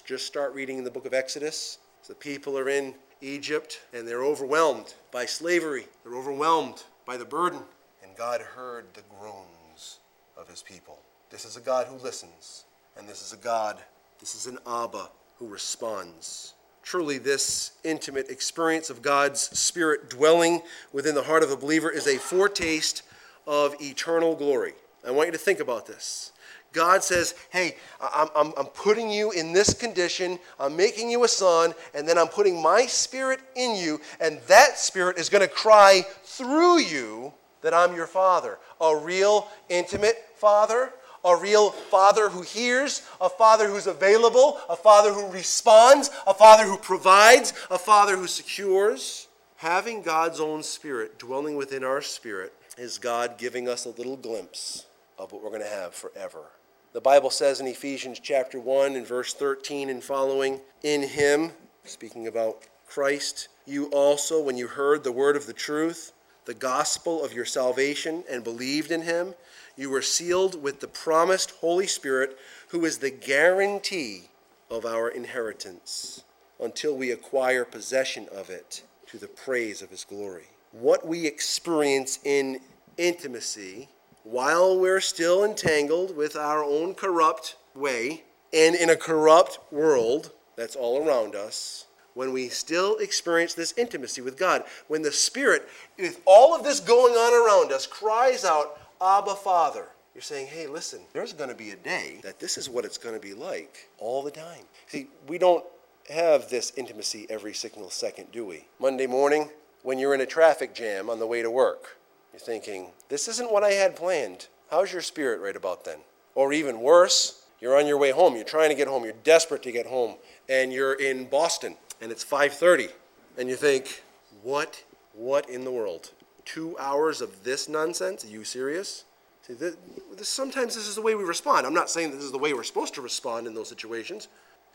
just 0.04 0.26
start 0.26 0.54
reading 0.54 0.78
in 0.78 0.84
the 0.84 0.90
book 0.90 1.06
of 1.06 1.14
Exodus. 1.14 1.78
The 2.06 2.14
people 2.14 2.58
are 2.58 2.68
in 2.68 2.94
Egypt 3.20 3.80
and 3.92 4.06
they're 4.06 4.24
overwhelmed 4.24 4.94
by 5.10 5.26
slavery. 5.26 5.86
They're 6.02 6.16
overwhelmed 6.16 6.82
by 7.06 7.16
the 7.16 7.24
burden. 7.24 7.60
And 8.02 8.16
God 8.16 8.40
heard 8.40 8.86
the 8.94 9.02
groans 9.18 9.98
of 10.36 10.48
his 10.48 10.62
people. 10.62 10.98
This 11.30 11.44
is 11.44 11.56
a 11.56 11.60
God 11.60 11.86
who 11.86 11.96
listens. 11.96 12.64
And 12.96 13.08
this 13.08 13.22
is 13.22 13.32
a 13.32 13.36
God, 13.36 13.78
this 14.18 14.34
is 14.34 14.46
an 14.46 14.58
Abba 14.66 15.08
who 15.38 15.46
responds. 15.46 16.54
Truly, 16.82 17.18
this 17.18 17.72
intimate 17.84 18.30
experience 18.30 18.90
of 18.90 19.02
God's 19.02 19.40
Spirit 19.40 20.08
dwelling 20.08 20.62
within 20.92 21.14
the 21.14 21.22
heart 21.22 21.42
of 21.42 21.50
a 21.50 21.56
believer 21.56 21.90
is 21.90 22.06
a 22.06 22.16
foretaste 22.16 23.02
of 23.46 23.74
eternal 23.80 24.34
glory. 24.34 24.72
I 25.06 25.10
want 25.10 25.28
you 25.28 25.32
to 25.32 25.38
think 25.38 25.60
about 25.60 25.86
this. 25.86 26.32
God 26.78 27.02
says, 27.02 27.34
Hey, 27.50 27.74
I'm, 28.00 28.28
I'm, 28.36 28.52
I'm, 28.56 28.66
putting 28.66 29.10
you 29.10 29.32
in 29.32 29.52
this 29.52 29.74
condition. 29.74 30.38
I'm 30.60 30.76
making 30.76 31.10
you 31.10 31.24
a 31.24 31.28
son, 31.28 31.74
and 31.92 32.06
then 32.06 32.16
I'm 32.16 32.28
putting 32.28 32.62
my 32.62 32.86
spirit 32.86 33.40
in 33.56 33.74
you, 33.74 34.00
and 34.20 34.38
that 34.46 34.78
spirit 34.78 35.18
is 35.18 35.28
going 35.28 35.42
to 35.42 35.52
cry 35.52 36.02
through 36.22 36.78
you 36.78 37.32
that 37.62 37.74
I'm 37.74 37.96
your 37.96 38.06
father. 38.06 38.60
A 38.80 38.96
real, 38.96 39.48
intimate 39.68 40.24
father, 40.36 40.92
a 41.24 41.34
real 41.34 41.70
father 41.70 42.28
who 42.28 42.42
hears, 42.42 43.02
a 43.20 43.28
father 43.28 43.66
who's 43.66 43.88
available, 43.88 44.60
a 44.70 44.76
father 44.76 45.12
who 45.12 45.26
responds, 45.32 46.12
a 46.28 46.32
father 46.32 46.62
who 46.62 46.76
provides, 46.76 47.54
a 47.72 47.78
father 47.78 48.16
who 48.16 48.28
secures. 48.28 49.26
Having 49.56 50.02
God's 50.02 50.38
own 50.38 50.62
spirit 50.62 51.18
dwelling 51.18 51.56
within 51.56 51.82
our 51.82 52.02
spirit 52.02 52.52
is 52.76 52.98
God 52.98 53.36
giving 53.36 53.68
us 53.68 53.84
a 53.84 53.90
little 53.90 54.16
glimpse 54.16 54.86
of 55.18 55.32
what 55.32 55.42
we're 55.42 55.50
going 55.50 55.62
to 55.62 55.68
have 55.68 55.92
forever. 55.92 56.44
The 56.94 57.00
Bible 57.02 57.28
says 57.28 57.60
in 57.60 57.66
Ephesians 57.66 58.18
chapter 58.18 58.58
1 58.58 58.96
and 58.96 59.06
verse 59.06 59.34
13 59.34 59.90
and 59.90 60.02
following, 60.02 60.60
in 60.82 61.02
him, 61.02 61.52
speaking 61.84 62.26
about 62.26 62.62
Christ, 62.86 63.48
you 63.66 63.86
also, 63.88 64.42
when 64.42 64.56
you 64.56 64.68
heard 64.68 65.04
the 65.04 65.12
word 65.12 65.36
of 65.36 65.44
the 65.44 65.52
truth, 65.52 66.12
the 66.46 66.54
gospel 66.54 67.22
of 67.22 67.34
your 67.34 67.44
salvation, 67.44 68.24
and 68.30 68.42
believed 68.42 68.90
in 68.90 69.02
him, 69.02 69.34
you 69.76 69.90
were 69.90 70.00
sealed 70.00 70.62
with 70.62 70.80
the 70.80 70.88
promised 70.88 71.50
Holy 71.60 71.86
Spirit, 71.86 72.38
who 72.68 72.86
is 72.86 72.98
the 72.98 73.10
guarantee 73.10 74.30
of 74.70 74.86
our 74.86 75.10
inheritance 75.10 76.24
until 76.58 76.96
we 76.96 77.10
acquire 77.10 77.66
possession 77.66 78.28
of 78.34 78.48
it 78.48 78.82
to 79.08 79.18
the 79.18 79.28
praise 79.28 79.82
of 79.82 79.90
his 79.90 80.04
glory. 80.04 80.46
What 80.72 81.06
we 81.06 81.26
experience 81.26 82.18
in 82.24 82.60
intimacy 82.96 83.90
while 84.30 84.78
we're 84.78 85.00
still 85.00 85.42
entangled 85.42 86.14
with 86.14 86.36
our 86.36 86.62
own 86.62 86.94
corrupt 86.94 87.56
way 87.74 88.22
and 88.52 88.74
in 88.74 88.90
a 88.90 88.96
corrupt 88.96 89.58
world 89.72 90.32
that's 90.54 90.76
all 90.76 91.06
around 91.06 91.34
us, 91.34 91.86
when 92.12 92.32
we 92.32 92.48
still 92.48 92.98
experience 92.98 93.54
this 93.54 93.72
intimacy 93.78 94.20
with 94.20 94.36
God, 94.36 94.64
when 94.86 95.00
the 95.00 95.12
Spirit, 95.12 95.66
with 95.98 96.20
all 96.26 96.54
of 96.54 96.62
this 96.62 96.78
going 96.78 97.14
on 97.14 97.32
around 97.32 97.72
us, 97.72 97.86
cries 97.86 98.44
out, 98.44 98.78
Abba, 99.00 99.34
Father. 99.34 99.86
You're 100.14 100.22
saying, 100.22 100.48
hey, 100.48 100.66
listen, 100.66 101.00
there's 101.14 101.32
going 101.32 101.48
to 101.48 101.56
be 101.56 101.70
a 101.70 101.76
day 101.76 102.18
that 102.22 102.38
this 102.38 102.58
is 102.58 102.68
what 102.68 102.84
it's 102.84 102.98
going 102.98 103.14
to 103.14 103.20
be 103.20 103.34
like 103.34 103.88
all 103.98 104.22
the 104.22 104.30
time. 104.30 104.64
See, 104.88 105.08
we 105.26 105.38
don't 105.38 105.64
have 106.10 106.50
this 106.50 106.72
intimacy 106.76 107.26
every 107.30 107.54
single 107.54 107.88
second, 107.88 108.32
do 108.32 108.44
we? 108.44 108.66
Monday 108.78 109.06
morning, 109.06 109.50
when 109.84 109.98
you're 109.98 110.14
in 110.14 110.20
a 110.20 110.26
traffic 110.26 110.74
jam 110.74 111.08
on 111.08 111.18
the 111.18 111.26
way 111.26 111.40
to 111.40 111.50
work, 111.50 111.97
you're 112.38 112.46
thinking, 112.46 112.88
this 113.08 113.26
isn't 113.26 113.52
what 113.52 113.64
I 113.64 113.72
had 113.72 113.96
planned. 113.96 114.46
How's 114.70 114.92
your 114.92 115.02
spirit 115.02 115.40
right 115.40 115.56
about 115.56 115.84
then? 115.84 115.98
Or 116.36 116.52
even 116.52 116.80
worse, 116.80 117.42
you're 117.60 117.76
on 117.76 117.88
your 117.88 117.98
way 117.98 118.12
home. 118.12 118.36
You're 118.36 118.44
trying 118.44 118.68
to 118.68 118.76
get 118.76 118.86
home. 118.86 119.02
You're 119.02 119.14
desperate 119.24 119.62
to 119.64 119.72
get 119.72 119.86
home. 119.86 120.14
And 120.48 120.72
you're 120.72 120.94
in 120.94 121.24
Boston 121.24 121.76
and 122.00 122.12
it's 122.12 122.24
5:30 122.24 122.90
and 123.36 123.48
you 123.48 123.56
think, 123.56 124.02
"What 124.42 124.84
what 125.14 125.50
in 125.50 125.64
the 125.64 125.72
world? 125.72 126.12
two 126.48 126.74
hours 126.78 127.20
of 127.20 127.44
this 127.44 127.68
nonsense? 127.68 128.24
Are 128.24 128.28
you 128.28 128.42
serious? 128.42 129.04
See, 129.42 129.52
this, 129.52 129.76
this, 130.16 130.28
sometimes 130.30 130.74
this 130.74 130.88
is 130.88 130.94
the 130.94 131.02
way 131.02 131.14
we 131.14 131.22
respond. 131.22 131.66
I'm 131.66 131.74
not 131.74 131.90
saying 131.90 132.10
this 132.10 132.24
is 132.24 132.32
the 132.32 132.38
way 132.38 132.54
we're 132.54 132.62
supposed 132.62 132.94
to 132.94 133.02
respond 133.02 133.46
in 133.46 133.52
those 133.52 133.68
situations, 133.68 134.28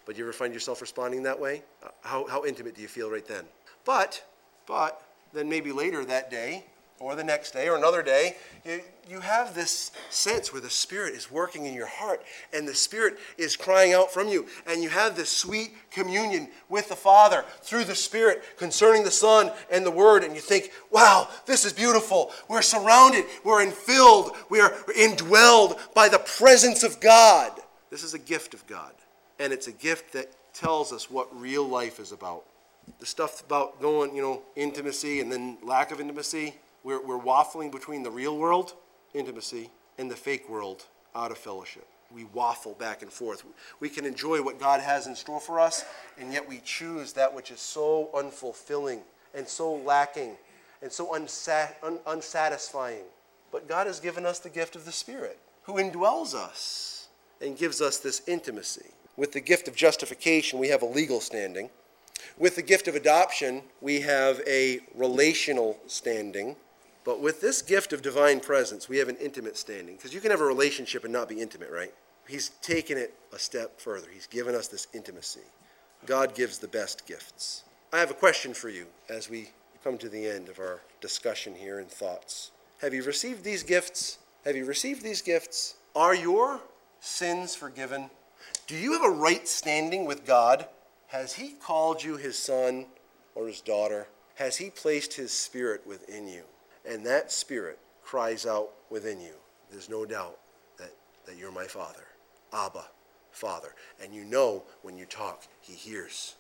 but 0.06 0.16
you 0.16 0.24
ever 0.24 0.34
find 0.34 0.54
yourself 0.54 0.82
responding 0.82 1.24
that 1.24 1.40
way? 1.40 1.64
Uh, 1.84 1.88
how, 2.02 2.28
how 2.28 2.46
intimate 2.46 2.76
do 2.76 2.84
you 2.84 2.88
feel 2.88 3.10
right 3.10 3.28
then? 3.28 3.46
But, 3.86 4.24
but, 4.68 5.02
then 5.34 5.50
maybe 5.50 5.72
later 5.72 6.06
that 6.06 6.30
day, 6.30 6.64
or 7.00 7.16
the 7.16 7.24
next 7.24 7.52
day 7.52 7.68
or 7.68 7.76
another 7.76 8.02
day, 8.02 8.36
you, 8.66 8.82
you 9.10 9.20
have 9.20 9.54
this 9.54 9.92
sense 10.10 10.54
where 10.54 10.62
the 10.62 10.70
Spirit 10.70 11.14
is 11.14 11.30
working 11.30 11.66
in 11.66 11.74
your 11.74 11.88
heart 11.88 12.24
and 12.54 12.68
the 12.68 12.74
Spirit 12.74 13.18
is 13.38 13.58
crying 13.58 13.94
out 13.94 14.12
from 14.12 14.28
you. 14.28 14.48
And 14.66 14.82
you 14.82 14.90
have 14.90 15.16
this 15.16 15.30
sweet 15.30 15.74
communion 15.92 16.48
with 16.70 16.90
the 16.90 16.96
Father 16.96 17.44
through 17.62 17.84
the 17.86 17.96
Spirit 17.96 18.44
concerning 18.58 19.04
the 19.04 19.12
Son 19.12 19.52
and 19.70 19.86
the 19.86 19.92
Word. 19.92 20.24
And 20.24 20.34
you 20.34 20.42
think, 20.42 20.72
wow, 20.92 21.28
this 21.46 21.66
is 21.66 21.74
beautiful. 21.74 22.32
We're 22.48 22.62
surrounded, 22.62 23.26
we're 23.44 23.66
infilled, 23.66 24.36
we 24.50 24.62
are 24.62 24.72
indwelled 24.98 25.80
by 25.94 26.10
the 26.10 26.20
presence 26.20 26.84
of 26.84 27.00
God. 27.00 27.52
This 27.90 28.04
is 28.04 28.14
a 28.14 28.20
gift 28.20 28.54
of 28.54 28.66
God. 28.66 28.94
And 29.40 29.52
it's 29.52 29.68
a 29.68 29.72
gift 29.74 30.14
that 30.14 30.32
tells 30.54 30.94
us 30.94 31.10
what 31.10 31.36
real 31.38 31.68
life 31.68 32.00
is 32.00 32.12
about. 32.12 32.46
The 33.00 33.06
stuff 33.06 33.44
about 33.46 33.82
going, 33.82 34.16
you 34.16 34.22
know, 34.22 34.42
intimacy 34.56 35.20
and 35.20 35.32
then 35.32 35.58
lack 35.64 35.92
of 35.92 36.00
intimacy, 36.00 36.56
we're, 36.84 37.02
we're 37.02 37.20
waffling 37.20 37.72
between 37.72 38.04
the 38.04 38.12
real 38.12 38.38
world, 38.38 38.74
intimacy, 39.14 39.70
and 39.98 40.10
the 40.10 40.16
fake 40.16 40.50
world, 40.50 40.86
out 41.16 41.32
of 41.32 41.38
fellowship. 41.38 41.88
We 42.14 42.26
waffle 42.26 42.74
back 42.74 43.02
and 43.02 43.12
forth. 43.12 43.44
We 43.80 43.90
can 43.90 44.06
enjoy 44.06 44.42
what 44.42 44.60
God 44.60 44.82
has 44.82 45.08
in 45.08 45.16
store 45.16 45.40
for 45.40 45.60
us, 45.60 45.86
and 46.20 46.32
yet 46.32 46.48
we 46.48 46.62
choose 46.64 47.14
that 47.14 47.34
which 47.34 47.50
is 47.52 47.60
so 47.60 48.10
unfulfilling 48.14 49.02
and 49.34 49.48
so 49.48 49.74
lacking 49.74 50.36
and 50.82 50.92
so 50.92 51.14
unsat- 51.14 51.76
un- 51.82 52.00
unsatisfying. 52.06 53.06
But 53.52 53.68
God 53.68 53.88
has 53.88 54.00
given 54.00 54.26
us 54.26 54.40
the 54.40 54.50
gift 54.50 54.76
of 54.76 54.86
the 54.86 54.92
Spirit, 54.92 55.40
who 55.64 55.74
indwells 55.74 56.36
us 56.36 57.08
and 57.42 57.58
gives 57.58 57.82
us 57.82 57.98
this 57.98 58.22
intimacy. 58.28 58.92
With 59.16 59.32
the 59.32 59.42
gift 59.42 59.68
of 59.68 59.76
justification, 59.76 60.60
we 60.60 60.70
have 60.70 60.82
a 60.82 60.88
legal 60.88 61.20
standing. 61.20 61.70
With 62.38 62.56
the 62.56 62.62
gift 62.62 62.88
of 62.88 62.96
adoption, 62.96 63.64
we 63.80 64.02
have 64.02 64.42
a 64.48 64.80
relational 64.96 65.78
standing. 65.88 66.56
But 67.06 67.22
with 67.22 67.42
this 67.42 67.62
gift 67.62 67.92
of 67.92 68.02
divine 68.02 68.40
presence, 68.40 68.88
we 68.88 68.98
have 68.98 69.10
an 69.10 69.18
intimate 69.18 69.58
standing. 69.58 69.96
Because 69.96 70.14
you 70.14 70.22
can 70.22 70.32
have 70.32 70.42
a 70.42 70.46
relationship 70.46 71.04
and 71.04 71.12
not 71.12 71.28
be 71.28 71.42
intimate, 71.42 71.70
right? 71.72 71.94
He's 72.28 72.50
taken 72.62 72.98
it 72.98 73.14
a 73.34 73.40
step 73.40 73.80
further. 73.80 74.08
He's 74.12 74.28
given 74.28 74.56
us 74.56 74.68
this 74.68 74.88
intimacy. 74.94 75.42
God 76.06 76.36
gives 76.36 76.58
the 76.58 76.68
best 76.68 77.06
gifts. 77.06 77.64
I 77.92 78.00
have 78.00 78.12
a 78.12 78.16
question 78.16 78.54
for 78.54 78.70
you 78.70 78.86
as 79.10 79.30
we 79.30 79.50
come 79.84 79.98
to 79.98 80.10
the 80.10 80.26
end 80.26 80.48
of 80.50 80.60
our 80.60 80.82
discussion 81.02 81.54
here 81.56 81.80
and 81.80 81.90
thoughts. 81.90 82.52
Have 82.82 82.94
you 82.94 83.04
received 83.04 83.44
these 83.44 83.64
gifts? 83.64 84.18
Have 84.46 84.56
you 84.56 84.66
received 84.66 85.04
these 85.04 85.22
gifts? 85.22 85.76
Are 85.96 86.16
your 86.16 86.62
sins 87.00 87.56
forgiven? 87.56 88.10
Do 88.68 88.76
you 88.76 88.94
have 88.94 89.04
a 89.04 89.10
right 89.10 89.48
standing 89.48 90.06
with 90.06 90.26
God? 90.26 90.68
Has 91.08 91.34
He 91.34 91.50
called 91.52 92.04
you 92.04 92.18
His 92.18 92.38
son 92.38 92.86
or 93.36 93.48
His 93.48 93.62
daughter? 93.62 94.08
Has 94.36 94.58
He 94.58 94.70
placed 94.70 95.14
His 95.14 95.34
Spirit 95.34 95.86
within 95.86 96.28
you? 96.28 96.44
And 96.86 97.06
that 97.06 97.32
Spirit 97.32 97.80
cries 98.04 98.46
out 98.46 98.72
within 98.90 99.22
you. 99.22 99.34
There's 99.72 99.90
no 99.90 100.06
doubt 100.06 100.38
that, 100.78 100.94
that 101.26 101.38
you're 101.38 101.52
my 101.52 101.66
Father. 101.66 102.04
Abba, 102.54 102.86
Father. 103.32 103.74
And 104.02 104.14
you 104.14 104.24
know 104.26 104.64
when 104.82 104.98
you 104.98 105.06
talk, 105.06 105.44
He 105.62 105.74
hears. 105.74 106.36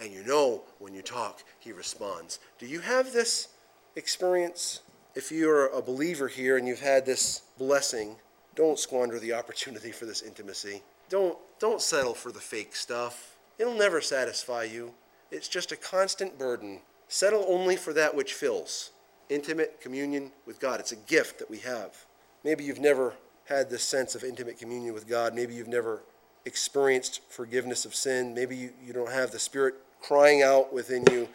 And 0.00 0.12
you 0.12 0.24
know 0.24 0.62
when 0.78 0.94
you 0.94 1.02
talk, 1.02 1.42
He 1.58 1.72
responds. 1.72 2.38
Do 2.58 2.66
you 2.66 2.80
have 2.80 3.12
this 3.12 3.48
experience? 3.96 4.80
If 5.14 5.32
you're 5.32 5.66
a 5.66 5.82
believer 5.82 6.28
here 6.28 6.56
and 6.56 6.68
you've 6.68 6.80
had 6.80 7.04
this 7.04 7.42
blessing, 7.58 8.16
don't 8.54 8.78
squander 8.78 9.18
the 9.18 9.32
opportunity 9.32 9.90
for 9.90 10.06
this 10.06 10.22
intimacy. 10.22 10.82
Don't, 11.08 11.36
don't 11.58 11.82
settle 11.82 12.14
for 12.14 12.30
the 12.30 12.40
fake 12.40 12.76
stuff. 12.76 13.36
It'll 13.58 13.74
never 13.74 14.00
satisfy 14.00 14.64
you. 14.64 14.94
It's 15.30 15.48
just 15.48 15.72
a 15.72 15.76
constant 15.76 16.38
burden. 16.38 16.80
Settle 17.08 17.44
only 17.48 17.76
for 17.76 17.92
that 17.94 18.14
which 18.14 18.34
fills 18.34 18.92
intimate 19.28 19.80
communion 19.80 20.32
with 20.46 20.60
God. 20.60 20.80
It's 20.80 20.92
a 20.92 20.96
gift 20.96 21.38
that 21.38 21.50
we 21.50 21.58
have. 21.58 22.04
Maybe 22.44 22.64
you've 22.64 22.80
never 22.80 23.14
had 23.46 23.70
this 23.70 23.82
sense 23.82 24.14
of 24.14 24.24
intimate 24.24 24.58
communion 24.58 24.94
with 24.94 25.08
God. 25.08 25.34
Maybe 25.34 25.54
you've 25.54 25.68
never 25.68 26.02
experienced 26.44 27.20
forgiveness 27.28 27.84
of 27.84 27.94
sin. 27.94 28.34
Maybe 28.34 28.56
you, 28.56 28.70
you 28.84 28.92
don't 28.92 29.10
have 29.10 29.30
the 29.30 29.38
Spirit 29.38 29.74
crying 30.00 30.42
out 30.42 30.72
within 30.72 31.04
you, 31.10 31.28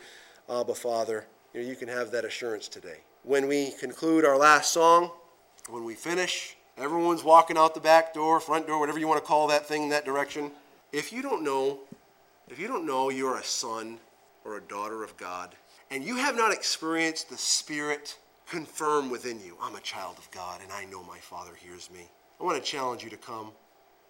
Abba, 0.49 0.75
Father. 0.75 1.25
You, 1.53 1.62
know, 1.62 1.67
you 1.67 1.75
can 1.75 1.88
have 1.88 2.12
that 2.12 2.25
assurance 2.25 2.67
today. 2.67 2.97
When 3.23 3.47
we 3.47 3.71
conclude 3.71 4.25
our 4.25 4.38
last 4.38 4.73
song, 4.73 5.12
when 5.69 5.84
we 5.84 5.95
finish, 5.95 6.58
everyone's 6.77 7.23
walking 7.23 7.58
out 7.58 7.73
the 7.73 7.79
back 7.79 8.13
door, 8.13 8.39
front 8.39 8.67
door, 8.67 8.79
whatever 8.79 8.99
you 8.99 9.08
want 9.08 9.21
to 9.21 9.27
call 9.27 9.47
that 9.47 9.65
thing 9.65 9.84
in 9.84 9.89
that 9.89 10.06
direction. 10.06 10.51
If 10.91 11.13
you 11.13 11.21
don't 11.21 11.43
know, 11.43 11.79
if 12.49 12.60
you 12.60 12.67
don't 12.67 12.86
know 12.86 13.10
you're 13.10 13.38
a 13.38 13.43
son 13.43 13.99
or 14.43 14.58
a 14.58 14.62
daughter 14.62 15.03
of 15.03 15.15
God, 15.17 15.56
and 15.93 16.03
you 16.03 16.15
have 16.15 16.36
not 16.36 16.51
experienced 16.51 17.29
the 17.29 17.38
Spirit 17.38 18.17
confirm 18.49 19.12
within 19.12 19.39
you, 19.39 19.56
I'm 19.62 19.75
a 19.75 19.79
child 19.79 20.17
of 20.17 20.29
God 20.32 20.60
and 20.63 20.71
I 20.71 20.86
know 20.86 21.03
my 21.03 21.19
Father 21.19 21.51
hears 21.56 21.91
me. 21.91 22.10
I 22.41 22.43
want 22.43 22.58
to 22.58 22.67
challenge 22.67 23.03
you 23.03 23.12
to 23.12 23.17
come. 23.17 23.51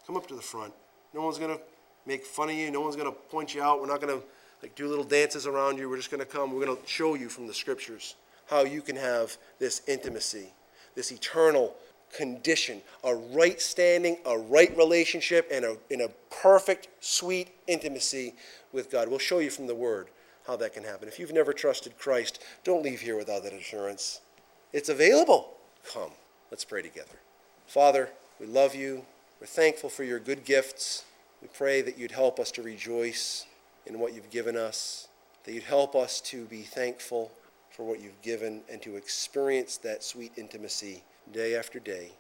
Come 0.07 0.15
up 0.15 0.25
to 0.27 0.35
the 0.35 0.41
front. 0.41 0.73
No 1.13 1.23
one's 1.23 1.37
going 1.37 1.53
to 1.53 1.61
make 2.05 2.25
fun 2.25 2.49
of 2.49 2.55
you. 2.55 2.71
No 2.71 2.79
one's 2.79 2.95
going 2.95 3.11
to 3.11 3.17
point 3.29 3.53
you 3.53 3.61
out. 3.61 3.81
We're 3.81 3.87
not 3.87 3.99
going 3.99 4.17
to 4.17 4.25
like 4.61 4.75
do 4.75 4.87
little 4.87 5.03
dances 5.03 5.45
around 5.45 5.77
you. 5.77 5.89
We're 5.89 5.97
just 5.97 6.09
going 6.09 6.21
to 6.21 6.25
come. 6.25 6.53
We're 6.53 6.65
going 6.65 6.77
to 6.77 6.87
show 6.87 7.15
you 7.15 7.27
from 7.27 7.47
the 7.47 7.53
scriptures 7.53 8.15
how 8.45 8.63
you 8.63 8.81
can 8.81 8.95
have 8.95 9.35
this 9.59 9.81
intimacy, 9.85 10.53
this 10.95 11.11
eternal 11.11 11.75
condition, 12.15 12.81
a 13.03 13.13
right 13.13 13.59
standing, 13.59 14.19
a 14.25 14.37
right 14.37 14.75
relationship, 14.77 15.49
and 15.51 15.65
a, 15.65 15.77
in 15.89 15.99
a 15.99 16.07
perfect, 16.29 16.87
sweet 17.01 17.49
intimacy 17.67 18.35
with 18.71 18.89
God. 18.89 19.09
We'll 19.09 19.19
show 19.19 19.39
you 19.39 19.49
from 19.49 19.67
the 19.67 19.75
Word 19.75 20.07
how 20.45 20.55
that 20.57 20.73
can 20.73 20.83
happen. 20.83 21.07
If 21.07 21.19
you've 21.19 21.33
never 21.33 21.53
trusted 21.53 21.97
Christ, 21.97 22.43
don't 22.63 22.83
leave 22.83 23.01
here 23.01 23.17
without 23.17 23.43
that 23.43 23.53
assurance. 23.53 24.21
It's 24.71 24.89
available. 24.89 25.51
Come. 25.91 26.11
Let's 26.51 26.65
pray 26.65 26.81
together. 26.81 27.15
Father, 27.67 28.09
we 28.39 28.45
love 28.45 28.75
you. 28.75 29.05
We're 29.39 29.47
thankful 29.47 29.89
for 29.89 30.03
your 30.03 30.19
good 30.19 30.45
gifts. 30.45 31.05
We 31.41 31.47
pray 31.47 31.81
that 31.81 31.97
you'd 31.97 32.11
help 32.11 32.39
us 32.39 32.51
to 32.51 32.61
rejoice 32.61 33.45
in 33.85 33.99
what 33.99 34.13
you've 34.13 34.29
given 34.29 34.55
us, 34.55 35.07
that 35.43 35.53
you'd 35.53 35.63
help 35.63 35.95
us 35.95 36.21
to 36.21 36.45
be 36.45 36.61
thankful 36.61 37.31
for 37.69 37.83
what 37.83 37.99
you've 38.01 38.21
given 38.21 38.61
and 38.71 38.81
to 38.81 38.95
experience 38.95 39.77
that 39.77 40.03
sweet 40.03 40.31
intimacy 40.37 41.03
day 41.31 41.55
after 41.55 41.79
day. 41.79 42.11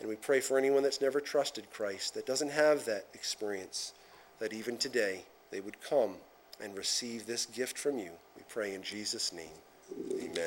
And 0.00 0.08
we 0.08 0.16
pray 0.16 0.40
for 0.40 0.58
anyone 0.58 0.82
that's 0.82 1.00
never 1.00 1.20
trusted 1.20 1.70
Christ, 1.72 2.14
that 2.14 2.26
doesn't 2.26 2.50
have 2.50 2.84
that 2.84 3.06
experience, 3.14 3.94
that 4.38 4.52
even 4.52 4.76
today 4.76 5.24
they 5.50 5.60
would 5.60 5.80
come 5.80 6.16
and 6.62 6.76
receive 6.76 7.26
this 7.26 7.46
gift 7.46 7.78
from 7.78 7.98
you. 7.98 8.10
We 8.36 8.42
pray 8.48 8.74
in 8.74 8.82
Jesus' 8.82 9.32
name. 9.32 9.46
Amen. 10.20 10.46